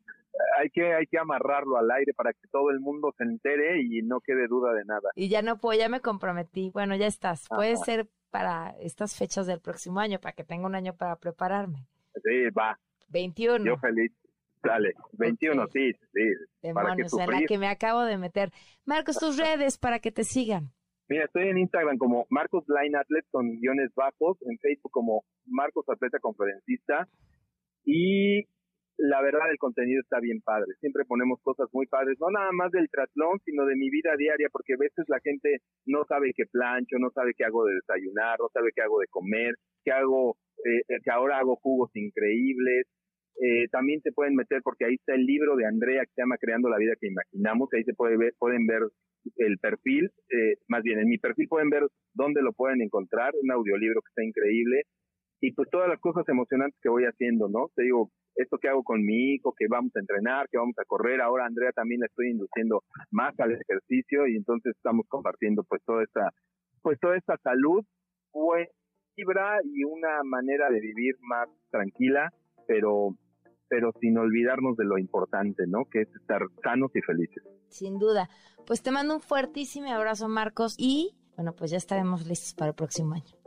hay 0.59 0.71
que, 0.71 0.95
hay 0.95 1.07
que 1.07 1.19
amarrarlo 1.19 1.77
al 1.77 1.91
aire 1.91 2.15
para 2.15 2.33
que 2.33 2.49
todo 2.51 2.71
el 2.71 2.81
mundo 2.81 3.13
se 3.19 3.25
entere 3.25 3.83
y 3.83 4.01
no 4.03 4.21
quede 4.21 4.47
duda 4.49 4.73
de 4.73 4.85
nada. 4.87 5.11
Y 5.15 5.29
ya 5.29 5.43
no 5.43 5.59
puedo, 5.61 5.79
ya 5.79 5.89
me 5.91 6.01
comprometí. 6.01 6.71
Bueno, 6.71 6.97
ya 6.97 7.07
estás. 7.07 7.47
Puede 7.49 7.77
ser 7.77 8.09
para 8.31 8.75
estas 8.81 9.17
fechas 9.17 9.47
del 9.47 9.61
próximo 9.61 10.01
año, 10.01 10.21
para 10.21 10.33
que 10.35 10.45
tenga 10.45 10.67
un 10.67 10.75
año 10.75 10.95
para 10.97 11.17
prepararme. 11.17 11.87
Sí, 12.15 12.51
va. 12.57 12.79
21. 13.09 13.65
Yo 13.65 13.77
feliz. 13.79 14.13
Dale. 14.63 14.93
21, 15.13 15.63
Ok. 15.65 15.71
sí, 15.73 15.93
sí. 15.93 16.21
para 16.75 16.95
que 16.95 17.03
Demonios, 17.03 17.13
en 17.19 17.31
la 17.31 17.41
que 17.47 17.59
me 17.59 17.69
acabo 17.69 18.03
de 18.03 18.19
meter. 18.19 18.53
Marcos, 18.85 19.19
tus 19.19 19.37
redes 19.39 19.79
para 19.79 19.99
que 20.01 20.13
te 20.13 20.25
sigan. 20.25 20.73
Mira, 21.09 21.25
estoy 21.25 21.49
en 21.49 21.59
Instagram 21.59 21.99
como 21.99 22.27
Marcos 22.31 22.65
Line 22.69 22.97
Athlete 22.97 23.27
con 23.33 23.51
guiones 23.59 23.91
bajos, 23.97 24.39
en 24.43 24.59
Facebook 24.59 24.93
como 24.93 25.25
Marcos 25.47 25.85
Atleta 25.89 26.19
Conferencista 26.21 27.09
y 27.85 28.45
la 29.01 29.23
verdad 29.23 29.51
el 29.51 29.59
contenido 29.59 30.01
está 30.03 30.21
bien 30.21 30.41
padre. 30.43 30.75
Siempre 30.81 31.05
ponemos 31.07 31.41
cosas 31.43 31.69
muy 31.73 31.87
padres, 31.87 32.19
no 32.21 32.31
nada 32.31 32.53
más 32.53 32.71
del 32.71 32.89
triatlón, 32.91 33.41
sino 33.45 33.65
de 33.65 33.75
mi 33.77 33.89
vida 33.89 34.15
diaria, 34.17 34.49
porque 34.53 34.75
a 34.75 34.79
veces 34.79 35.07
la 35.09 35.21
gente 35.21 35.61
no 35.87 36.05
sabe 36.05 36.33
qué 36.37 36.45
plancho, 36.45 36.99
no 36.99 37.11
sabe 37.11 37.33
qué 37.37 37.45
hago 37.45 37.65
de 37.65 37.77
desayunar, 37.77 38.39
no 38.39 38.49
sabe 38.53 38.71
qué 38.75 38.83
hago 38.83 39.01
de 39.01 39.07
comer, 39.09 39.55
qué 39.85 39.93
hago, 39.93 40.37
eh, 40.65 40.83
eh, 40.89 40.99
que 41.03 41.11
ahora 41.11 41.39
hago 41.39 41.57
jugos 41.57 41.91
increíbles. 41.95 42.87
Eh, 43.43 43.69
también 43.71 44.03
se 44.03 44.13
pueden 44.13 44.35
meter 44.35 44.61
porque 44.63 44.85
ahí 44.85 44.97
está 44.97 45.15
el 45.15 45.25
libro 45.25 45.57
de 45.57 45.65
Andrea 45.65 46.05
que 46.05 46.13
se 46.15 46.21
llama 46.21 46.37
Creando 46.37 46.69
la 46.69 46.77
vida 46.77 46.93
que 47.01 47.07
imaginamos, 47.07 47.71
ahí 47.73 47.85
se 47.85 47.95
puede 47.95 48.19
ver, 48.19 48.35
pueden 48.39 48.67
ver 48.67 48.83
el 49.37 49.59
perfil, 49.59 50.11
eh, 50.31 50.57
más 50.69 50.83
bien 50.83 50.99
en 50.99 51.09
mi 51.09 51.17
perfil 51.17 51.49
pueden 51.49 51.71
ver 51.71 51.85
dónde 52.13 52.43
lo 52.43 52.53
pueden 52.53 52.83
encontrar, 52.83 53.33
un 53.41 53.51
audiolibro 53.51 54.03
que 54.03 54.09
está 54.09 54.25
increíble 54.25 54.83
y 55.41 55.53
pues 55.53 55.69
todas 55.71 55.89
las 55.89 56.01
cosas 56.01 56.29
emocionantes 56.29 56.79
que 56.83 56.89
voy 56.89 57.05
haciendo, 57.05 57.49
¿no? 57.49 57.71
Te 57.75 57.85
digo, 57.85 58.11
esto 58.35 58.59
que 58.59 58.69
hago 58.69 58.83
con 58.83 59.05
mi 59.05 59.35
hijo, 59.35 59.55
que 59.57 59.67
vamos 59.69 59.95
a 59.97 60.01
entrenar, 60.01 60.49
que 60.49 60.59
vamos 60.59 60.79
a 60.79 60.85
correr, 60.85 61.21
ahora 61.21 61.47
Andrea 61.47 61.73
también 61.73 62.01
la 62.01 62.07
estoy 62.07 62.31
induciendo 62.31 62.83
más 63.11 63.39
al 63.41 63.53
ejercicio 63.53 64.27
y 64.27 64.37
entonces 64.37 64.75
estamos 64.77 65.07
compartiendo 65.09 65.65
pues 65.65 65.83
toda 65.85 66.03
esta, 66.03 66.31
pues 66.83 66.99
toda 67.01 67.17
esta 67.17 67.37
salud, 67.39 67.85
vibra 69.17 69.59
y 69.65 69.85
una 69.85 70.23
manera 70.25 70.71
de 70.71 70.81
vivir 70.81 71.17
más 71.21 71.49
tranquila, 71.71 72.33
pero 72.67 73.15
pero 73.69 73.93
sin 74.01 74.19
olvidarnos 74.19 74.77
de 74.77 74.85
lo 74.85 74.99
importante, 74.99 75.65
¿no? 75.69 75.85
Que 75.85 76.01
es 76.03 76.09
estar 76.17 76.43
sanos 76.61 76.91
y 76.93 77.01
felices. 77.03 77.45
Sin 77.69 78.01
duda. 78.01 78.29
Pues 78.67 78.83
te 78.83 78.91
mando 78.91 79.15
un 79.15 79.21
fuertísimo 79.21 79.89
abrazo, 79.93 80.29
Marcos. 80.29 80.75
Y 80.77 81.15
bueno, 81.37 81.55
pues 81.55 81.71
ya 81.71 81.77
estaremos 81.77 82.27
listos 82.27 82.53
para 82.55 82.71
el 82.71 82.75
próximo 82.75 83.15
año. 83.15 83.40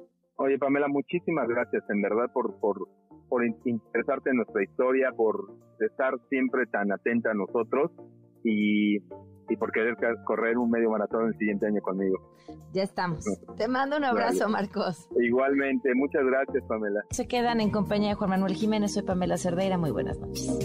Oye, 0.45 0.57
Pamela, 0.59 0.87
muchísimas 0.89 1.47
gracias 1.47 1.83
en 1.89 2.01
verdad 2.01 2.25
por, 2.33 2.59
por, 2.59 2.87
por 3.29 3.45
in- 3.45 3.55
interesarte 3.63 4.29
en 4.31 4.37
nuestra 4.37 4.61
historia, 4.61 5.09
por 5.15 5.51
estar 5.79 6.13
siempre 6.29 6.65
tan 6.67 6.91
atenta 6.91 7.31
a 7.31 7.33
nosotros 7.33 7.91
y, 8.43 8.97
y 8.97 9.55
por 9.57 9.71
querer 9.71 9.95
correr 10.25 10.57
un 10.57 10.69
medio 10.69 10.89
maratón 10.89 11.27
el 11.27 11.37
siguiente 11.37 11.65
año 11.67 11.79
conmigo. 11.81 12.17
Ya 12.73 12.83
estamos. 12.83 13.23
Te 13.55 13.69
mando 13.69 13.95
un 13.95 14.03
abrazo, 14.03 14.49
Marcos. 14.49 15.07
Igualmente, 15.17 15.91
muchas 15.95 16.25
gracias, 16.25 16.61
Pamela. 16.67 17.01
Se 17.11 17.25
quedan 17.25 17.61
en 17.61 17.71
compañía 17.71 18.09
de 18.09 18.15
Juan 18.15 18.31
Manuel 18.31 18.55
Jiménez. 18.55 18.93
Soy 18.93 19.03
Pamela 19.03 19.37
Cerdeira. 19.37 19.77
Muy 19.77 19.91
buenas 19.91 20.19
noches. 20.19 20.59